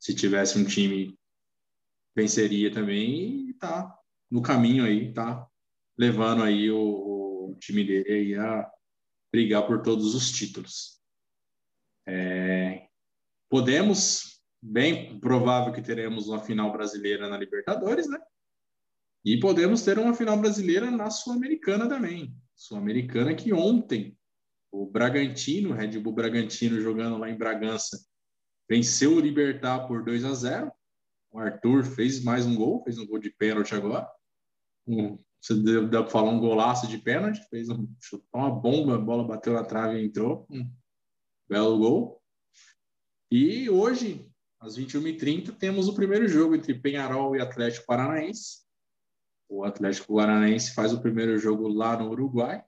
[0.00, 1.18] se tivesse um time
[2.16, 3.94] venceria também e tá
[4.30, 5.46] no caminho aí, tá
[5.96, 6.78] levando aí o,
[7.50, 8.70] o time dele aí a
[9.32, 11.00] brigar por todos os títulos.
[12.06, 12.88] É,
[13.48, 18.18] podemos, bem provável que teremos uma final brasileira na Libertadores, né?
[19.28, 22.34] E podemos ter uma final brasileira na Sul-Americana também.
[22.56, 24.16] Sul-Americana que ontem
[24.72, 28.02] o Bragantino, Red Bull Bragantino jogando lá em Bragança,
[28.66, 30.72] venceu o Libertar por 2 a 0.
[31.30, 34.10] O Arthur fez mais um gol, fez um gol de pênalti agora.
[34.86, 38.98] Um, você deu para falar um golaço de pênalti, fez um chutou uma bomba, a
[38.98, 40.46] bola bateu na trave e entrou.
[40.50, 40.72] Um
[41.46, 42.22] belo gol.
[43.30, 44.26] E hoje,
[44.58, 48.66] às 21h30, temos o primeiro jogo entre Penharol e Atlético Paranaense.
[49.48, 52.62] O Atlético Paranaense faz o primeiro jogo lá no Uruguai.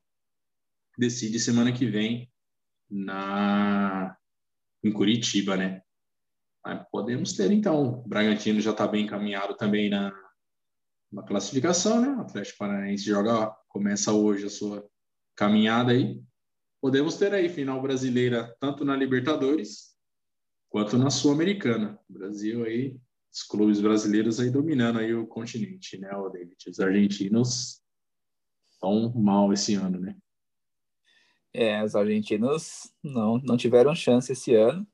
[0.96, 2.30] Decide semana que vem
[2.90, 4.16] na
[4.82, 5.82] em Curitiba, né?
[6.64, 8.00] Mas podemos ter então.
[8.00, 10.12] O Bragantino já está bem encaminhado também na,
[11.12, 12.08] na classificação, né?
[12.08, 14.88] O Atlético Paranaense joga, começa hoje a sua
[15.36, 16.22] caminhada aí.
[16.80, 19.94] Podemos ter aí final brasileira tanto na Libertadores
[20.70, 21.98] quanto na Sul-Americana.
[22.08, 22.98] Brasil aí,
[23.32, 26.56] os clubes brasileiros aí dominando aí o continente, né, o David?
[26.68, 27.80] Os argentinos
[28.70, 30.16] estão mal esse ano, né?
[31.52, 34.86] É, os argentinos não, não tiveram chance esse ano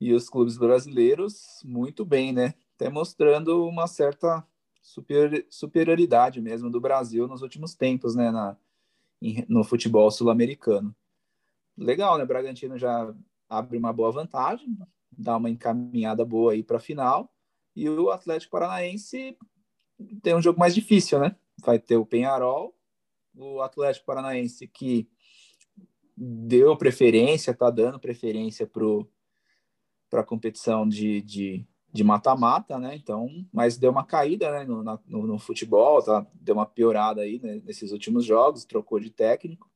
[0.00, 2.54] e os clubes brasileiros muito bem, né?
[2.74, 4.46] Até mostrando uma certa
[4.82, 8.30] super, superioridade mesmo do Brasil nos últimos tempos, né?
[8.30, 8.56] Na,
[9.48, 10.94] no futebol sul-americano.
[11.76, 12.26] Legal, né?
[12.26, 13.14] Bragantino já
[13.48, 14.76] abre uma boa vantagem,
[15.10, 17.31] dá uma encaminhada boa aí para a final.
[17.74, 19.36] E o Atlético Paranaense
[20.22, 21.36] tem um jogo mais difícil, né?
[21.64, 22.74] Vai ter o Penharol,
[23.34, 25.08] o Atlético Paranaense que
[26.16, 32.94] deu preferência, tá dando preferência para a competição de, de, de mata-mata, né?
[32.94, 36.26] Então, mas deu uma caída né, no, no, no, futebol, tá?
[36.34, 39.70] deu uma piorada aí né, nesses últimos jogos, trocou de técnico,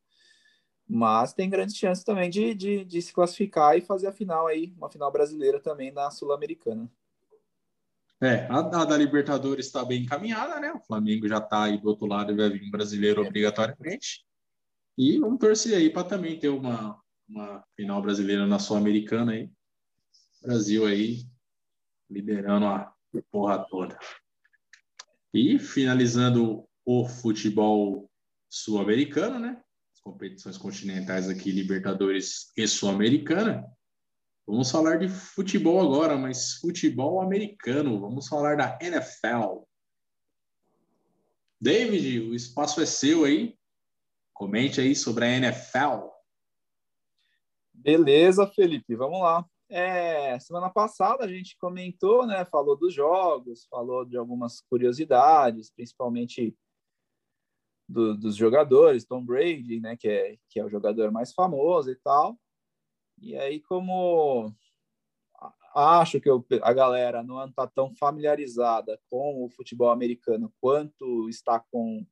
[0.88, 4.72] mas tem grandes chances também de, de, de se classificar e fazer a final aí,
[4.76, 6.90] uma final brasileira também na Sul-Americana.
[8.21, 10.73] É, a, a, da Libertadores está bem encaminhada, né?
[10.73, 14.25] O Flamengo já está aí do outro lado e vai vir um brasileiro obrigatoriamente.
[14.97, 16.99] E vamos torcer aí para também ter uma,
[17.29, 19.51] uma final brasileira na Sul-Americana aí.
[20.43, 21.27] Brasil aí
[22.09, 22.95] liderando a
[23.31, 23.99] porra toda.
[25.35, 28.11] E finalizando o futebol
[28.49, 29.61] sul-americano, né?
[29.93, 33.67] As competições continentais aqui, Libertadores e Sul-Americana.
[34.47, 38.01] Vamos falar de futebol agora, mas futebol americano.
[38.01, 39.64] Vamos falar da NFL.
[41.61, 43.59] David, o espaço é seu aí.
[44.32, 46.11] Comente aí sobre a NFL.
[47.74, 49.44] Beleza, Felipe, vamos lá.
[49.68, 52.44] É, semana passada a gente comentou, né?
[52.44, 56.57] Falou dos jogos, falou de algumas curiosidades, principalmente
[57.88, 59.97] do, dos jogadores, Tom Brady, né?
[59.97, 62.38] Que é, que é o jogador mais famoso e tal.
[63.19, 64.55] E aí, como
[65.75, 71.61] acho que eu, a galera não está tão familiarizada com o futebol americano quanto está
[71.71, 72.07] com,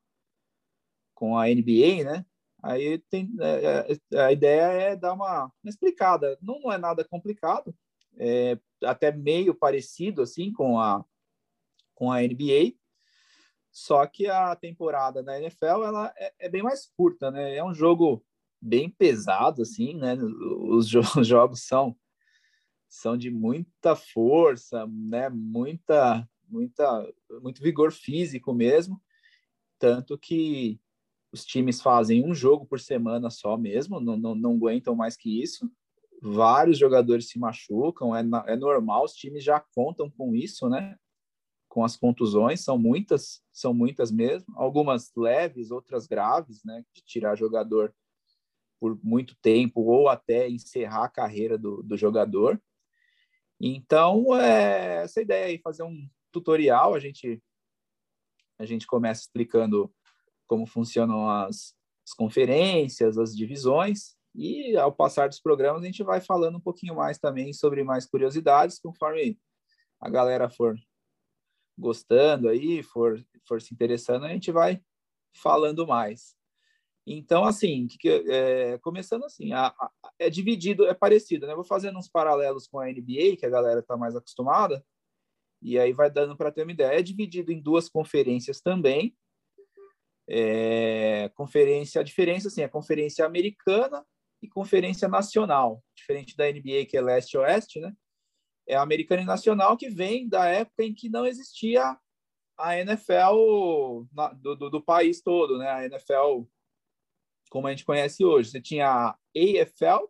[1.14, 2.26] com a NBA, né?
[2.62, 6.38] Aí tem, é, é, a ideia é dar uma, uma explicada.
[6.40, 7.74] Não, não, é nada complicado,
[8.16, 11.04] é até meio parecido assim com a
[11.94, 12.74] com a NBA.
[13.70, 17.56] Só que a temporada da NFL ela é, é, bem mais curta, né?
[17.56, 18.24] É um jogo
[18.64, 20.14] bem pesado, assim, né?
[20.14, 21.94] Os, jo os jogos são
[22.88, 25.28] são de muita força, né?
[25.28, 27.12] Muita, muita,
[27.42, 29.02] muito vigor físico mesmo,
[29.80, 30.80] tanto que
[31.32, 35.42] os times fazem um jogo por semana só mesmo, não, não, não aguentam mais que
[35.42, 35.68] isso.
[36.22, 40.96] Vários jogadores se machucam, é, é normal, os times já contam com isso, né?
[41.68, 46.84] Com as contusões, são muitas, são muitas mesmo, algumas leves, outras graves, né?
[46.94, 47.92] De tirar jogador
[48.80, 52.60] por muito tempo ou até encerrar a carreira do, do jogador.
[53.60, 57.42] Então, é, essa ideia aí, fazer um tutorial, a gente,
[58.58, 59.92] a gente começa explicando
[60.46, 61.74] como funcionam as,
[62.06, 66.96] as conferências, as divisões, e ao passar dos programas a gente vai falando um pouquinho
[66.96, 69.38] mais também sobre mais curiosidades, conforme
[70.00, 70.76] a galera for
[71.78, 74.82] gostando aí, for, for se interessando, a gente vai
[75.32, 76.36] falando mais.
[77.06, 81.54] Então, assim, que, é, começando assim, a, a, é dividido, é parecido, né?
[81.54, 84.84] Vou fazendo uns paralelos com a NBA, que a galera está mais acostumada,
[85.60, 86.98] e aí vai dando para ter uma ideia.
[86.98, 89.14] É dividido em duas conferências também.
[90.28, 94.04] É, conferência, a diferença assim, é conferência americana
[94.42, 97.92] e conferência nacional, diferente da NBA que é leste oeste, né?
[98.66, 101.98] É a americana e nacional que vem da época em que não existia
[102.58, 105.68] a NFL na, do, do, do país todo, né?
[105.68, 106.46] A NFL
[107.54, 108.50] como a gente conhece hoje.
[108.50, 110.08] Você tinha a AFL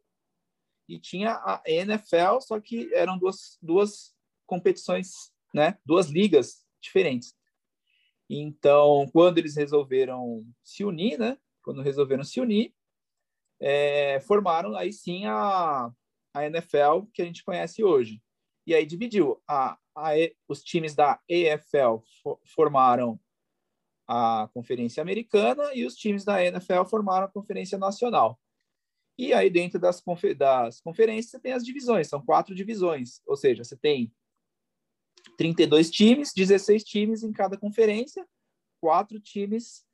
[0.89, 4.17] e tinha a NFL, só que eram duas, duas
[4.47, 5.77] competições, né?
[5.85, 7.35] duas ligas diferentes.
[8.31, 11.37] Então, quando eles resolveram se unir, né?
[11.63, 12.75] quando resolveram se unir,
[13.61, 15.93] é, formaram aí sim a,
[16.33, 18.23] a NFL que a gente conhece hoje.
[18.67, 19.39] E aí dividiu.
[19.47, 20.13] A, a,
[20.49, 22.03] os times da AFL
[22.55, 23.21] formaram
[24.07, 28.39] a Conferência Americana e os times da NFL formaram a Conferência Nacional.
[29.17, 33.37] E aí, dentro das, confer das conferências, você tem as divisões, são quatro divisões, ou
[33.37, 34.13] seja, você tem
[35.39, 38.27] 32 times, 16 times em cada conferência,
[38.81, 39.87] quatro times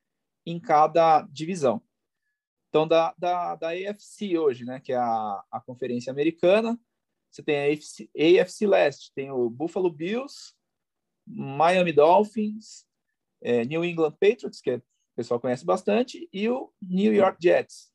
[0.46, 1.82] em cada divisão.
[2.68, 6.80] Então, da, da, da AFC hoje, né, que é a, a Conferência Americana,
[7.30, 10.54] você tem a AFC, AFC Leste, tem o Buffalo Bills,
[11.26, 12.86] Miami Dolphins,
[13.40, 14.82] é, New England Patriots, que o
[15.16, 17.90] pessoal conhece bastante, e o New York Jets.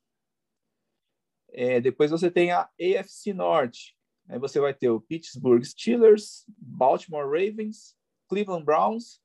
[1.49, 3.95] É, depois você tem a AFC Norte.
[4.27, 7.95] Aí você vai ter o Pittsburgh Steelers, Baltimore Ravens,
[8.27, 9.21] Cleveland Browns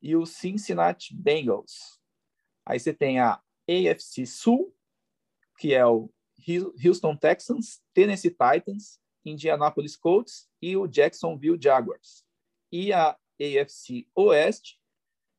[0.00, 2.00] e o Cincinnati Bengals.
[2.64, 4.74] Aí você tem a AFC Sul,
[5.58, 6.10] que é o
[6.84, 12.24] Houston Texans, Tennessee Titans, Indianapolis Colts e o Jacksonville Jaguars.
[12.70, 14.77] E a AFC Oeste,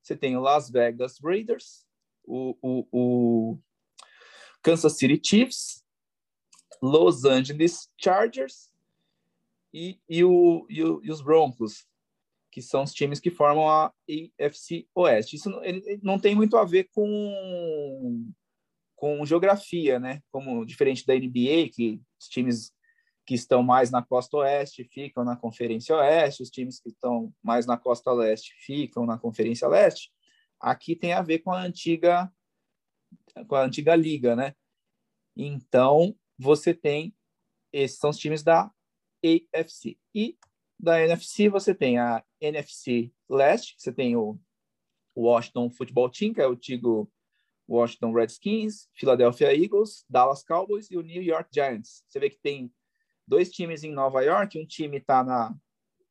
[0.09, 1.85] você tem o Las Vegas Raiders,
[2.25, 3.59] o, o, o
[4.63, 5.85] Kansas City Chiefs,
[6.81, 8.71] Los Angeles Chargers
[9.71, 11.87] e, e, o, e, o, e, os Broncos,
[12.51, 13.93] que são os times que formam a
[14.39, 15.35] AFC Oeste.
[15.35, 18.33] Isso não, ele, não tem muito a ver com,
[18.95, 20.23] com geografia, né?
[20.31, 22.73] Como diferente da NBA, que os times
[23.29, 27.67] que estão mais na costa oeste ficam na Conferência Oeste, os times que estão mais
[27.67, 30.11] na costa leste ficam na Conferência Leste.
[30.59, 32.27] Aqui tem a ver com a antiga
[33.47, 34.55] com a antiga liga, né?
[35.37, 37.15] Então, você tem
[37.71, 38.71] esses são os times da
[39.23, 39.99] AFC.
[40.15, 40.35] E
[40.79, 44.39] da NFC você tem a NFC Leste, você tem o
[45.15, 47.07] Washington Football Team, que é o antigo
[47.69, 52.03] Washington Redskins, Philadelphia Eagles, Dallas Cowboys e o New York Giants.
[52.07, 52.73] Você vê que tem
[53.29, 55.55] dois times em Nova York, um time está na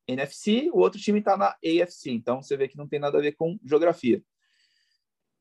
[0.07, 2.11] NFC, o outro time está na AFC.
[2.11, 4.23] Então você vê que não tem nada a ver com geografia.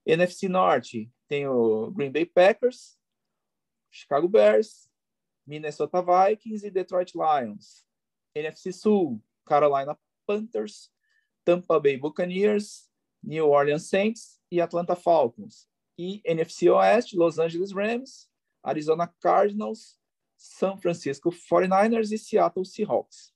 [0.04, 2.98] NFC Norte tem o Green Bay Packers,
[3.90, 4.90] Chicago Bears,
[5.46, 7.86] Minnesota Vikings e Detroit Lions.
[8.34, 10.90] NFC Sul, Carolina Panthers,
[11.44, 12.90] Tampa Bay Buccaneers,
[13.22, 15.66] New Orleans Saints e Atlanta Falcons.
[15.96, 18.28] E NFC Oeste, Los Angeles Rams,
[18.62, 19.97] Arizona Cardinals,
[20.38, 23.34] são Francisco 49ers e Seattle Seahawks.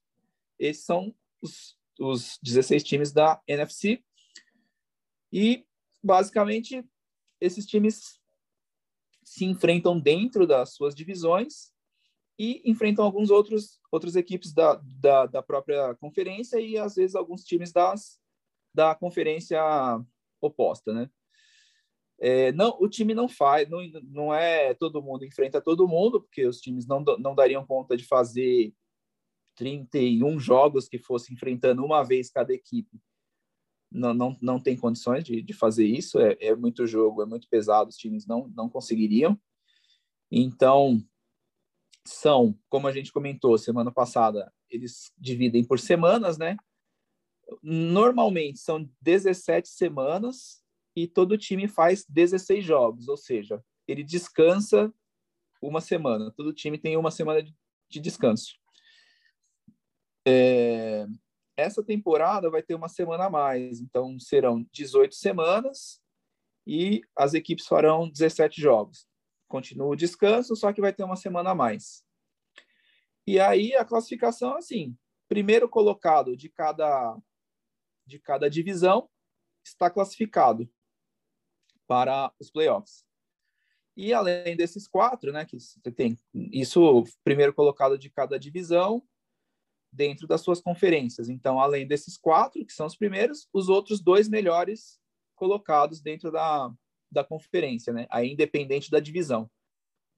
[0.59, 4.03] Esses são os, os 16 times da NFC.
[5.33, 5.67] E,
[6.03, 6.85] basicamente,
[7.41, 8.21] esses times
[9.25, 11.73] se enfrentam dentro das suas divisões
[12.39, 17.45] e enfrentam alguns outros outras equipes da, da, da própria conferência e às vezes alguns
[17.45, 18.21] times das
[18.75, 19.61] da conferência
[20.41, 21.11] oposta, né?
[22.25, 26.47] É, não, o time não faz, não, não é todo mundo enfrenta todo mundo, porque
[26.47, 28.73] os times não, não dariam conta de fazer
[29.57, 33.01] 31 jogos que fosse enfrentando uma vez cada equipe
[33.93, 37.49] não, não, não tem condições de, de fazer isso, é, é muito jogo, é muito
[37.49, 39.39] pesado, os times não, não conseguiriam.
[40.31, 41.05] Então,
[42.05, 46.57] são, como a gente comentou semana passada, eles dividem por semanas, né?
[47.63, 50.62] Normalmente são 17 semanas
[50.95, 54.93] e todo time faz 16 jogos, ou seja, ele descansa
[55.61, 56.31] uma semana.
[56.33, 57.55] Todo time tem uma semana de,
[57.89, 58.57] de descanso.
[60.27, 61.07] É,
[61.57, 66.01] essa temporada vai ter uma semana a mais, então serão 18 semanas
[66.67, 69.07] e as equipes farão 17 jogos.
[69.49, 72.05] Continua o descanso, só que vai ter uma semana a mais.
[73.27, 74.97] E aí a classificação assim,
[75.29, 77.17] primeiro colocado de cada
[78.05, 79.09] de cada divisão
[79.65, 80.69] está classificado
[81.87, 83.05] para os playoffs.
[83.97, 89.03] E além desses quatro, né, que você tem isso primeiro colocado de cada divisão
[89.93, 91.29] dentro das suas conferências.
[91.29, 94.99] Então, além desses quatro, que são os primeiros, os outros dois melhores
[95.37, 96.73] colocados dentro da,
[97.11, 98.07] da conferência, né?
[98.11, 99.51] Aí, independente da divisão.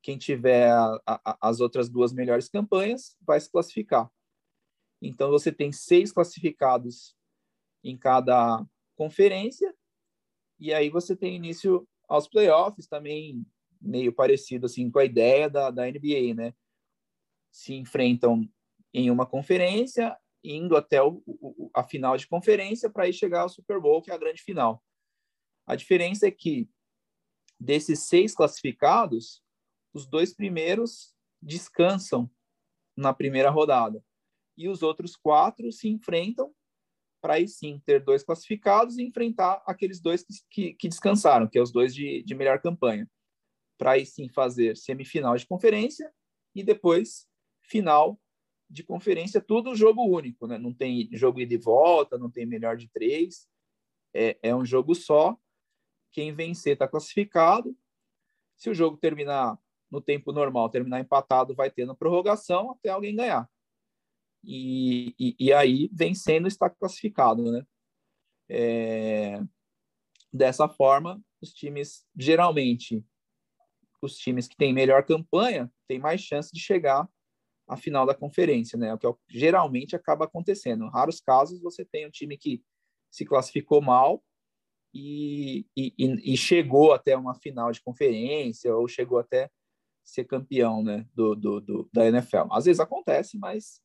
[0.01, 4.09] Quem tiver a, a, as outras duas melhores campanhas vai se classificar.
[5.03, 7.17] Então, você tem seis classificados
[7.83, 8.65] em cada
[8.97, 9.75] conferência,
[10.59, 13.46] e aí você tem início aos playoffs também,
[13.80, 16.55] meio parecido assim com a ideia da, da NBA, né?
[17.50, 18.48] Se enfrentam
[18.92, 23.48] em uma conferência, indo até o, o, a final de conferência para aí chegar ao
[23.48, 24.82] Super Bowl, que é a grande final.
[25.66, 26.68] A diferença é que
[27.59, 29.42] desses seis classificados,
[29.92, 32.30] os dois primeiros descansam
[32.96, 34.05] na primeira rodada
[34.57, 36.55] e os outros quatro se enfrentam
[37.25, 41.59] para aí sim ter dois classificados e enfrentar aqueles dois que, que, que descansaram, que
[41.59, 43.11] é os dois de, de melhor campanha,
[43.79, 46.12] para aí sim fazer semifinal de conferência
[46.55, 47.27] e depois
[47.62, 48.20] final
[48.68, 50.59] de conferência, tudo jogo único, né?
[50.59, 53.49] Não tem jogo ida e volta, não tem melhor de três.
[54.12, 55.35] É, é um jogo só.
[56.12, 57.75] Quem vencer está classificado.
[58.55, 59.59] Se o jogo terminar
[59.91, 63.49] no tempo normal, terminar empatado, vai ter na prorrogação até alguém ganhar.
[64.47, 67.66] E, e, e aí, vencendo, está classificado, né?
[68.49, 69.40] É,
[70.32, 73.05] dessa forma, os times, geralmente,
[74.03, 77.09] os times que têm melhor campanha, têm mais chance de chegar
[77.66, 78.92] a final da conferência, né?
[78.92, 80.84] O que geralmente acaba acontecendo.
[80.84, 82.62] Em raros casos você tem um time que
[83.11, 84.22] se classificou mal
[84.92, 89.51] e, e, e, chegou até uma final de conferência ou chegou até
[90.05, 91.07] ser campeão, né?
[91.14, 92.53] Do, do, do, da NFL.
[92.53, 93.80] Às vezes acontece, mas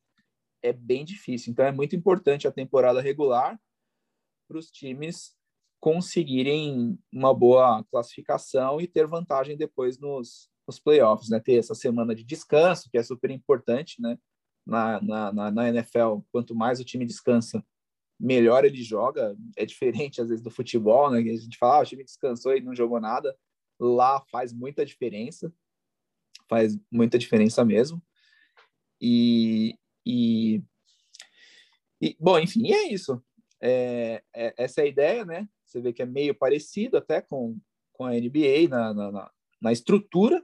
[0.61, 1.51] é bem difícil.
[1.51, 3.59] Então é muito importante a temporada regular
[4.47, 5.35] para os times
[5.79, 11.39] conseguirem uma boa classificação e ter vantagem depois nos, nos playoffs, né?
[11.39, 14.17] Ter essa semana de descanso, que é super importante, né?
[14.65, 17.65] Na, na, na NFL, quanto mais o time descansa,
[18.19, 19.35] melhor ele joga.
[19.55, 21.19] É diferente, às vezes, do futebol, né?
[21.19, 23.35] A gente fala, ah, o time descansou e não jogou nada.
[23.79, 25.51] Lá faz muita diferença.
[26.49, 28.03] Faz muita diferença mesmo.
[29.01, 29.77] E,
[30.09, 30.63] e,
[32.01, 33.23] e bom, enfim, é isso.
[33.61, 35.47] É, é, essa é a ideia, né?
[35.63, 37.59] Você vê que é meio parecido até com,
[37.93, 39.31] com a NBA na, na,
[39.61, 40.43] na estrutura,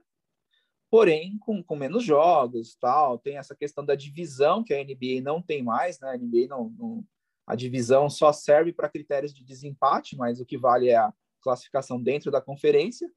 [0.92, 3.18] porém com, com menos jogos, tal.
[3.18, 6.10] Tem essa questão da divisão que a NBA não tem mais, né?
[6.10, 7.06] A NBA não, não
[7.48, 12.02] a divisão só serve para critérios de desempate, mas o que vale é a classificação
[12.02, 13.10] dentro da conferência.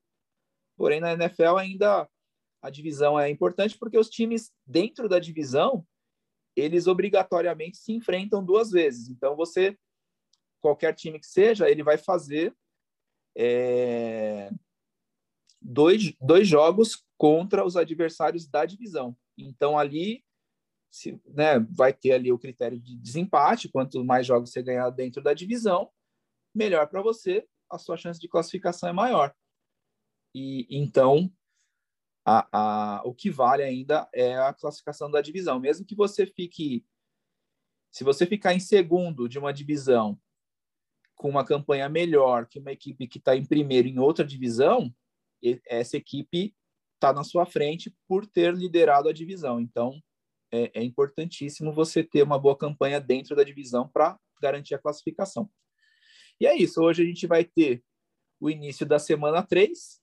[0.77, 2.09] Porém, na NFL ainda
[2.63, 5.87] a divisão é importante porque os times dentro da divisão
[6.59, 9.09] eles obrigatoriamente se enfrentam duas vezes.
[9.09, 9.79] Então, você,
[10.61, 12.55] qualquer time que seja, ele vai fazer
[13.37, 14.51] é,
[15.61, 19.17] dois, dois jogos contra os adversários da divisão.
[19.37, 20.25] Então, ali
[20.91, 23.69] se, né, vai ter ali o critério de desempate.
[23.69, 25.91] Quanto mais jogos você ganhar dentro da divisão,
[26.55, 29.35] melhor para você, a sua chance de classificação é maior.
[30.35, 31.31] E então,
[32.31, 35.59] a, a, o que vale ainda é a classificação da divisão.
[35.59, 36.85] Mesmo que você fique.
[37.91, 40.21] Se você ficar em segundo de uma divisão
[41.17, 44.95] com uma campanha melhor que uma equipe que está em primeiro em outra divisão,
[45.67, 46.55] essa equipe
[46.97, 49.59] está na sua frente por ter liderado a divisão.
[49.59, 49.99] Então,
[50.53, 55.49] é, é importantíssimo você ter uma boa campanha dentro da divisão para garantir a classificação.
[56.39, 56.83] E é isso.
[56.83, 57.83] Hoje a gente vai ter
[58.39, 59.99] o início da semana 3.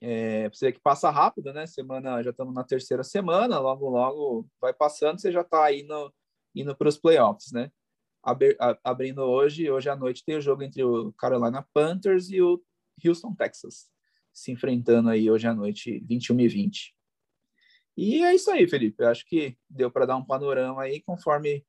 [0.00, 1.66] É, você que passa rápido, né?
[1.66, 6.12] Semana, já estamos na terceira semana, logo, logo vai passando, você já está indo,
[6.54, 7.70] indo para os playoffs, né?
[8.84, 12.62] abrindo hoje, hoje à noite tem o jogo entre o Carolina Panthers e o
[13.02, 13.90] Houston, Texas
[14.32, 16.94] se enfrentando aí hoje à noite, 21 e 20.
[17.96, 19.02] E é isso aí, Felipe.
[19.02, 21.64] Eu acho que deu para dar um panorama aí, conforme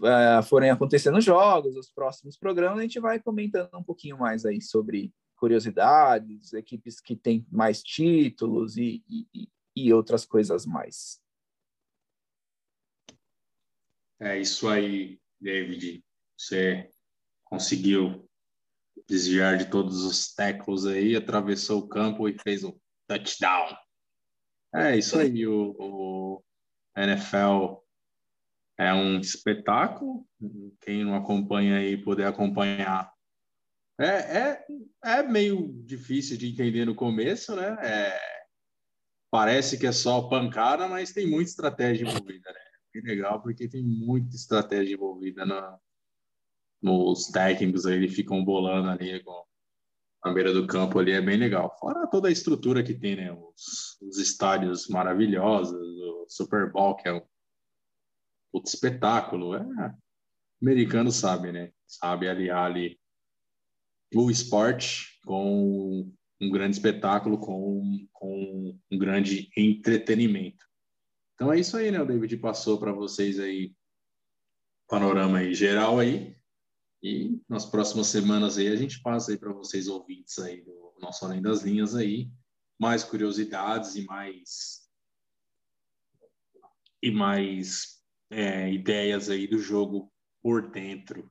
[0.00, 4.60] uh, forem acontecendo jogos, os próximos programas, a gente vai comentando um pouquinho mais aí
[4.60, 11.20] sobre curiosidades, equipes que têm mais títulos e, e, e outras coisas mais.
[14.20, 16.04] É isso aí, David.
[16.36, 16.90] Você
[17.44, 18.28] conseguiu
[19.08, 22.76] desviar de todos os tackles aí, atravessou o campo e fez um
[23.06, 23.76] touchdown.
[24.74, 26.44] É isso aí, o, o
[26.96, 27.80] NFL
[28.76, 30.26] é um espetáculo.
[30.80, 33.12] Quem não acompanha aí poder acompanhar.
[34.00, 34.66] É, é,
[35.04, 37.76] é meio difícil de entender no começo, né?
[37.82, 38.20] É,
[39.30, 42.60] parece que é só pancada, mas tem muita estratégia envolvida, né?
[42.94, 45.78] É legal porque tem muita estratégia envolvida na,
[46.80, 49.44] nos técnicos aí, eles ficam bolando ali com
[50.22, 51.76] a beira do campo ali, é bem legal.
[51.78, 53.32] Fora toda a estrutura que tem, né?
[53.32, 57.22] Os, os estádios maravilhosos, o Super Bowl, que é um
[58.52, 59.54] outro espetáculo.
[59.54, 59.94] É,
[60.62, 61.72] americano sabe, né?
[61.84, 62.98] Sabe aliar ali
[64.14, 70.66] o esporte com um grande espetáculo, com, com um grande entretenimento.
[71.34, 72.00] Então é isso aí, né?
[72.00, 73.74] O David passou para vocês aí
[74.88, 76.36] panorama aí geral aí.
[77.02, 81.24] E nas próximas semanas aí a gente passa aí para vocês ouvintes aí do nosso
[81.24, 82.28] Além das Linhas aí,
[82.78, 84.88] mais curiosidades e mais
[87.00, 91.30] e mais é, ideias aí do jogo por dentro.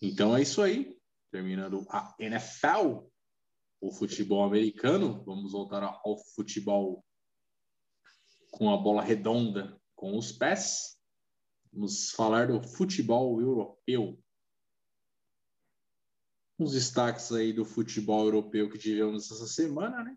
[0.00, 0.98] Então é isso aí.
[1.32, 3.08] Terminando a NFL,
[3.80, 7.04] o futebol americano, vamos voltar ao futebol
[8.52, 10.96] com a bola redonda com os pés.
[11.72, 14.22] Vamos falar do futebol europeu
[16.62, 20.16] uns destaques aí do futebol europeu que tivemos essa semana, né?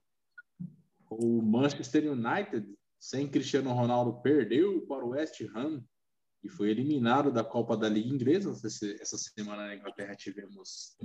[1.10, 2.68] O Manchester United,
[3.00, 5.84] sem Cristiano Ronaldo, perdeu para o West Ham
[6.46, 8.52] e foi eliminado da Copa da Liga Inglesa.
[8.52, 10.96] Essa semana na Inglaterra tivemos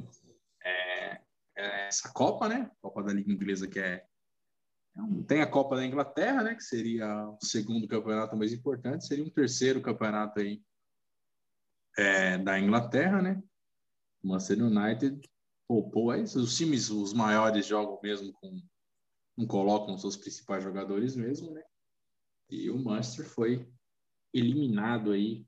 [0.63, 1.21] é,
[1.57, 2.71] é, essa Copa, né?
[2.83, 4.05] Copa da Liga Inglesa que é, é
[5.27, 6.55] tem a Copa da Inglaterra, né?
[6.55, 10.63] Que seria o segundo campeonato mais importante, seria um terceiro campeonato aí
[11.97, 13.43] é, da Inglaterra, né?
[14.23, 15.27] O Manchester United
[15.67, 16.23] poupou aí.
[16.23, 18.61] Os times, os maiores, jogam mesmo com.
[19.39, 21.63] Não colocam seus principais jogadores mesmo, né?
[22.51, 23.67] E o Manchester foi
[24.33, 25.47] eliminado aí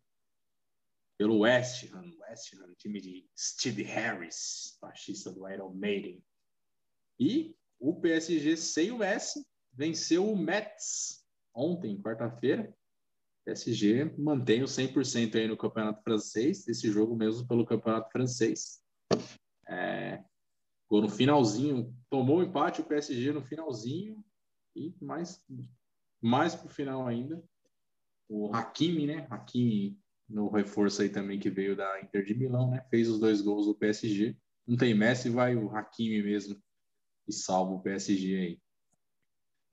[1.18, 2.10] pelo West Ham.
[2.20, 6.22] West Ham, time de Steve Harris, baixista do Iron Maiden.
[7.18, 11.24] E o PSG sem o S venceu o Mets
[11.54, 12.74] ontem, quarta-feira.
[13.44, 18.80] PSG mantém o 100% aí no Campeonato Francês, esse jogo mesmo pelo Campeonato Francês.
[19.68, 20.22] É,
[20.90, 24.22] no finalzinho, tomou o empate o PSG no finalzinho
[24.76, 25.44] e mais,
[26.20, 27.42] mais para o final ainda.
[28.34, 29.26] O Hakimi, né?
[29.28, 32.82] Hakimi no reforço aí também que veio da Inter de Milão, né?
[32.88, 34.34] Fez os dois gols do PSG.
[34.66, 36.58] Não tem Messi, vai o Hakimi mesmo
[37.28, 38.62] e salva o PSG aí.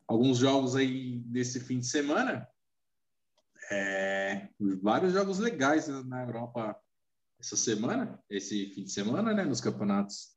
[0.06, 2.46] Alguns jogos aí desse fim de semana.
[3.72, 4.50] É,
[4.82, 6.78] vários jogos legais na Europa
[7.40, 10.36] essa semana, esse fim de semana, né, nos campeonatos.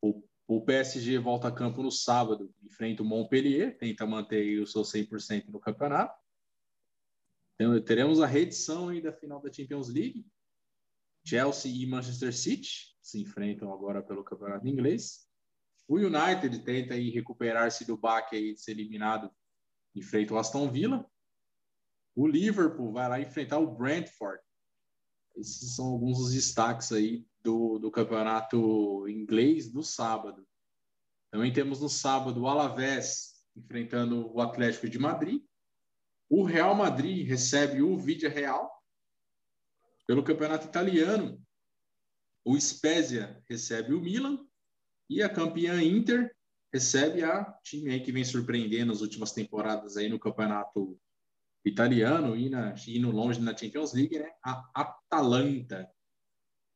[0.00, 4.82] O, o PSG volta a campo no sábado, enfrenta o Montpellier, tenta manter o seu
[4.82, 6.21] 100% no campeonato.
[7.54, 10.26] Então, teremos a reedição aí da final da Champions League.
[11.24, 15.26] Chelsea e Manchester City se enfrentam agora pelo campeonato inglês.
[15.86, 19.30] O United tenta aí recuperar-se do baque aí de ser eliminado,
[19.94, 21.06] enfrenta o Aston Villa.
[22.14, 24.42] O Liverpool vai lá enfrentar o Brentford.
[25.36, 30.46] Esses são alguns dos destaques aí do, do campeonato inglês do sábado.
[31.30, 35.42] Também temos no sábado o Alavés enfrentando o Atlético de Madrid.
[36.34, 38.82] O Real Madrid recebe o Vidia Real.
[40.06, 41.38] Pelo campeonato italiano,
[42.42, 44.42] o Spezia recebe o Milan.
[45.10, 46.34] E a campeã Inter
[46.72, 50.98] recebe a time aí que vem surpreendendo nas últimas temporadas aí no campeonato
[51.66, 52.74] italiano e na,
[53.12, 54.32] longe na Champions League, né?
[54.42, 55.86] A Atalanta.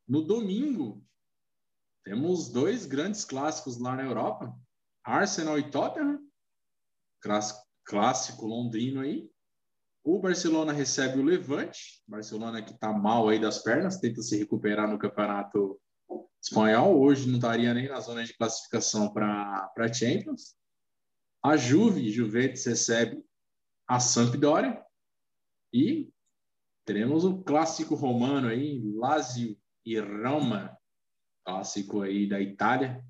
[0.06, 1.02] No domingo,
[2.04, 4.54] temos dois grandes clássicos lá na Europa:
[5.02, 6.30] Arsenal e Tottenham,
[7.86, 9.34] clássico londrino aí.
[10.06, 14.88] O Barcelona recebe o Levante, Barcelona que está mal aí das pernas, tenta se recuperar
[14.88, 15.80] no campeonato
[16.40, 17.00] espanhol.
[17.00, 20.54] Hoje não estaria nem na zona de classificação para Champions.
[21.42, 23.20] A Juve, Juventus recebe
[23.84, 24.80] a Sampdoria
[25.72, 26.08] e
[26.84, 30.78] teremos o clássico romano aí, Lazio e Roma,
[31.44, 33.04] clássico aí da Itália.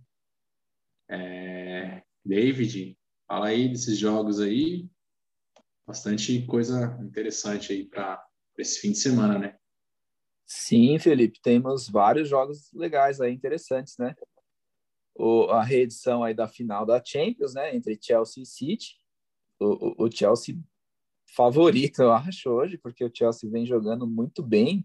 [1.11, 4.89] É, David, fala aí desses jogos aí,
[5.87, 8.23] bastante coisa interessante aí para
[8.59, 9.57] esse fim de semana, né?
[10.45, 14.15] Sim, Felipe, temos vários jogos legais aí, interessantes, né?
[15.15, 17.75] O, a reedição aí da final da Champions, né?
[17.75, 18.97] Entre Chelsea e City.
[19.59, 20.57] O, o, o Chelsea
[21.35, 24.85] favorito, eu acho, hoje, porque o Chelsea vem jogando muito bem,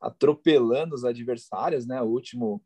[0.00, 2.00] atropelando os adversários, né?
[2.02, 2.64] O último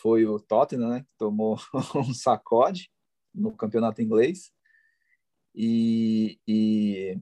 [0.00, 1.00] foi o Tottenham, né?
[1.02, 1.58] Que tomou
[1.96, 2.90] um sacode
[3.34, 4.52] no campeonato inglês.
[5.60, 7.18] E, e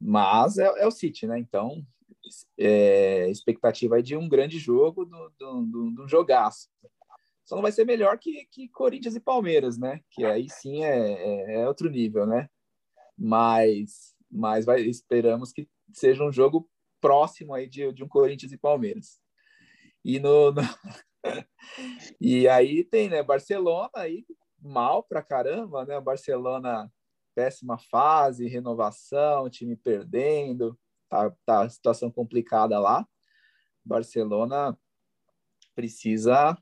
[0.00, 1.38] mas é, é, o City, né?
[1.38, 1.86] Então,
[2.58, 6.68] é, expectativa é de um grande jogo, do, do, do, do jogaço.
[7.44, 10.00] Só não vai ser melhor que, que Corinthians e Palmeiras, né?
[10.10, 12.50] Que aí sim é, é, é outro nível, né?
[13.16, 16.68] Mas, mas vai, esperamos que seja um jogo
[17.00, 19.20] próximo aí de, de um Corinthians e Palmeiras.
[20.04, 20.62] E no, no...
[22.20, 24.26] e aí tem, né, Barcelona aí
[24.60, 26.00] mal pra caramba, né?
[26.00, 26.90] Barcelona
[27.36, 30.76] péssima fase, renovação, time perdendo,
[31.06, 33.06] tá, tá situação complicada lá.
[33.84, 34.76] Barcelona
[35.74, 36.56] precisa,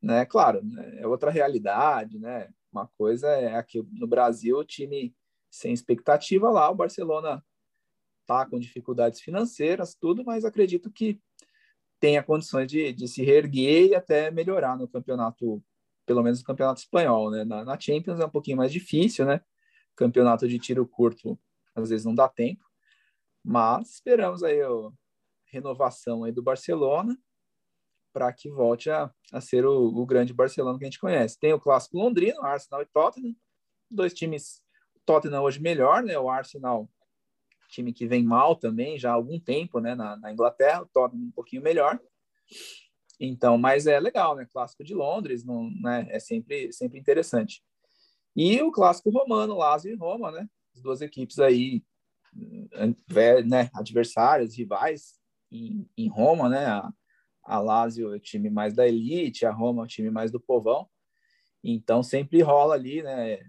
[0.00, 0.26] né?
[0.26, 2.52] Claro, né, é outra realidade, né?
[2.70, 5.16] Uma coisa é aqui no Brasil, o time
[5.50, 7.42] sem expectativa lá, o Barcelona
[8.26, 11.18] tá com dificuldades financeiras, tudo, mas acredito que
[11.98, 15.64] tenha condições de, de se reerguer e até melhorar no campeonato,
[16.06, 17.42] pelo menos no campeonato espanhol, né?
[17.42, 19.40] Na, na Champions é um pouquinho mais difícil, né?
[20.00, 21.38] Campeonato de tiro curto,
[21.74, 22.64] às vezes não dá tempo,
[23.44, 24.68] mas esperamos aí a
[25.44, 27.14] renovação aí do Barcelona
[28.10, 31.38] para que volte a, a ser o, o, grande Barcelona que a gente conhece.
[31.38, 33.36] Tem o clássico londrino, Arsenal e Tottenham,
[33.90, 34.62] dois times,
[35.04, 36.18] Tottenham hoje melhor, né?
[36.18, 36.88] O Arsenal,
[37.68, 39.94] time que vem mal também já há algum tempo, né?
[39.94, 42.00] Na, na Inglaterra, o Tottenham um pouquinho melhor.
[43.20, 44.46] Então, mas é legal, né?
[44.50, 46.06] Clássico de Londres, não, né?
[46.08, 47.62] É sempre, sempre interessante.
[48.36, 50.48] E o clássico romano, Lazio e Roma, né?
[50.74, 51.82] As duas equipes aí,
[53.46, 55.18] né, adversárias, rivais
[55.50, 56.66] em, em Roma, né?
[56.66, 56.92] A,
[57.42, 60.40] a Lazio é o time mais da elite, a Roma é o time mais do
[60.40, 60.88] povão.
[61.62, 63.40] Então sempre rola ali, né?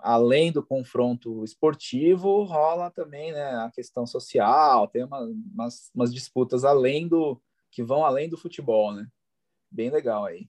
[0.00, 3.56] Além do confronto esportivo, rola também, né?
[3.56, 8.92] A questão social, tem uma, umas, umas disputas além do que vão além do futebol,
[8.92, 9.06] né?
[9.70, 10.48] Bem legal aí.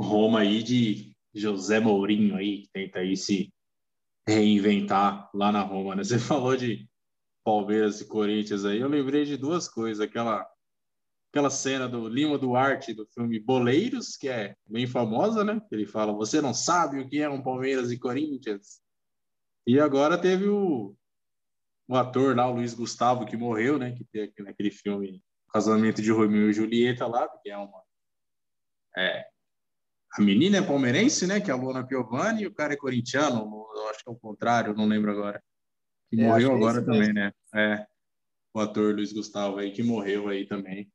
[0.00, 3.52] Roma aí de José Mourinho aí, que tenta aí se
[4.26, 6.02] reinventar lá na Roma, né?
[6.04, 6.88] Você falou de
[7.44, 10.46] Palmeiras e Corinthians aí, eu lembrei de duas coisas, aquela
[11.30, 15.60] aquela cena do Lima Duarte do filme Boleiros, que é bem famosa, né?
[15.70, 18.80] Ele fala: "Você não sabe o que é um Palmeiras e Corinthians".
[19.66, 20.96] E agora teve o,
[21.86, 23.92] o ator lá, o Luiz Gustavo, que morreu, né?
[23.92, 25.22] Que tem naquele filme
[25.52, 27.82] Casamento de Romeu e Julieta lá, que é uma
[28.96, 29.26] é,
[30.12, 31.40] a menina é palmeirense, né?
[31.40, 34.74] Que é a Luana Piovani, e o cara é corintiano, acho que é o contrário,
[34.74, 35.42] não lembro agora.
[36.10, 37.32] Que é, morreu é agora também, né?
[37.54, 37.86] É,
[38.54, 40.90] o ator Luiz Gustavo aí, que morreu aí também.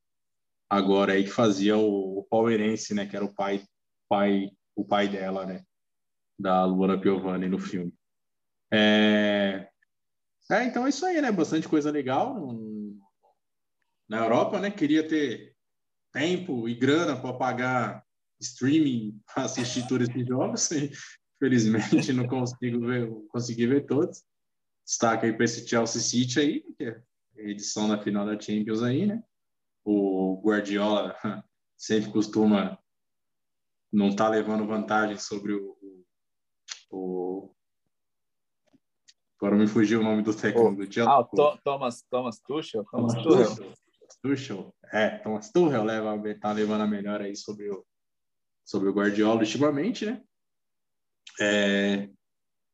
[0.70, 3.06] Agora aí que fazia o, o palmeirense, né?
[3.06, 3.64] Que era o pai,
[4.10, 5.64] pai, o pai dela, né?
[6.40, 7.94] Da Luana Piovani no filme.
[8.72, 9.70] É...
[10.50, 11.32] é, então é isso aí, né?
[11.32, 12.36] Bastante coisa legal
[14.10, 14.72] na Europa, né?
[14.72, 15.56] Queria ter
[16.12, 18.06] tempo e grana para pagar
[18.44, 20.70] streaming para assistir todos esses jogos.
[21.38, 24.24] Infelizmente não consigo ver, consegui ver todos.
[24.86, 27.02] Destaque aí para esse Chelsea City aí, que é
[27.38, 29.24] a edição da final da Champions aí, né?
[29.84, 31.16] O Guardiola
[31.78, 32.78] sempre costuma
[33.92, 35.78] não estar tá levando vantagem sobre o,
[36.90, 37.54] o,
[39.44, 41.12] Agora me fugiu o nome do técnico do Chelsea.
[41.12, 42.86] Ah, o Thomas, Thomas Tuchel.
[42.86, 43.74] Thomas Tuchel.
[44.22, 44.76] Tuchel.
[44.92, 47.86] É, Thomas Tuchel leva, tá levando a melhor aí sobre o,
[48.66, 50.24] sobre o Guardiola ultimamente, né?
[51.40, 52.10] É,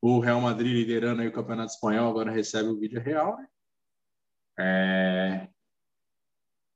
[0.02, 3.48] o Real Madrid liderando aí o Campeonato Espanhol agora recebe o vídeo real, né?
[4.62, 5.50] É,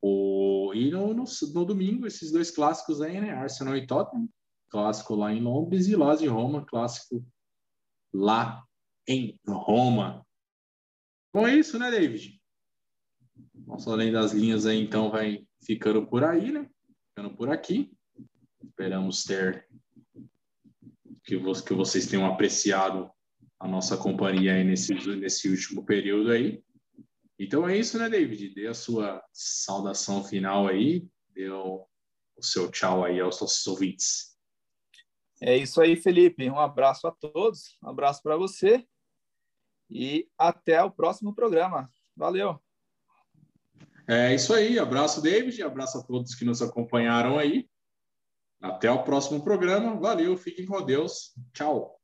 [0.02, 1.24] o, e no, no,
[1.54, 3.32] no, domingo, esses dois clássicos aí, né?
[3.32, 4.30] Arsenal e Tottenham,
[4.70, 7.26] clássico lá em Londres e Lazio e Roma, clássico
[8.14, 8.66] lá
[9.08, 10.26] em Roma.
[11.34, 12.42] Bom, é isso, né, David?
[13.54, 16.70] Nosso Além das Linhas aí, então, vai ficando por aí, né?
[17.10, 17.92] Ficando por aqui.
[18.64, 19.68] Esperamos ter
[21.24, 23.12] que, que vocês tenham apreciado
[23.60, 26.64] a nossa companhia aí nesse, nesse último período aí.
[27.40, 28.54] Então é isso, né, David?
[28.54, 31.86] Dê a sua saudação final aí, dê o,
[32.36, 34.38] o seu tchau aí aos nossos ouvintes.
[35.42, 36.50] É isso aí, Felipe.
[36.50, 38.86] Um abraço a todos, um abraço para você
[39.90, 41.92] e até o próximo programa.
[42.16, 42.62] Valeu!
[44.08, 47.70] É isso aí, abraço, David, abraço a todos que nos acompanharam aí.
[48.64, 50.00] Até o próximo programa.
[50.00, 51.34] Valeu, fiquem com Deus.
[51.52, 52.00] Tchau.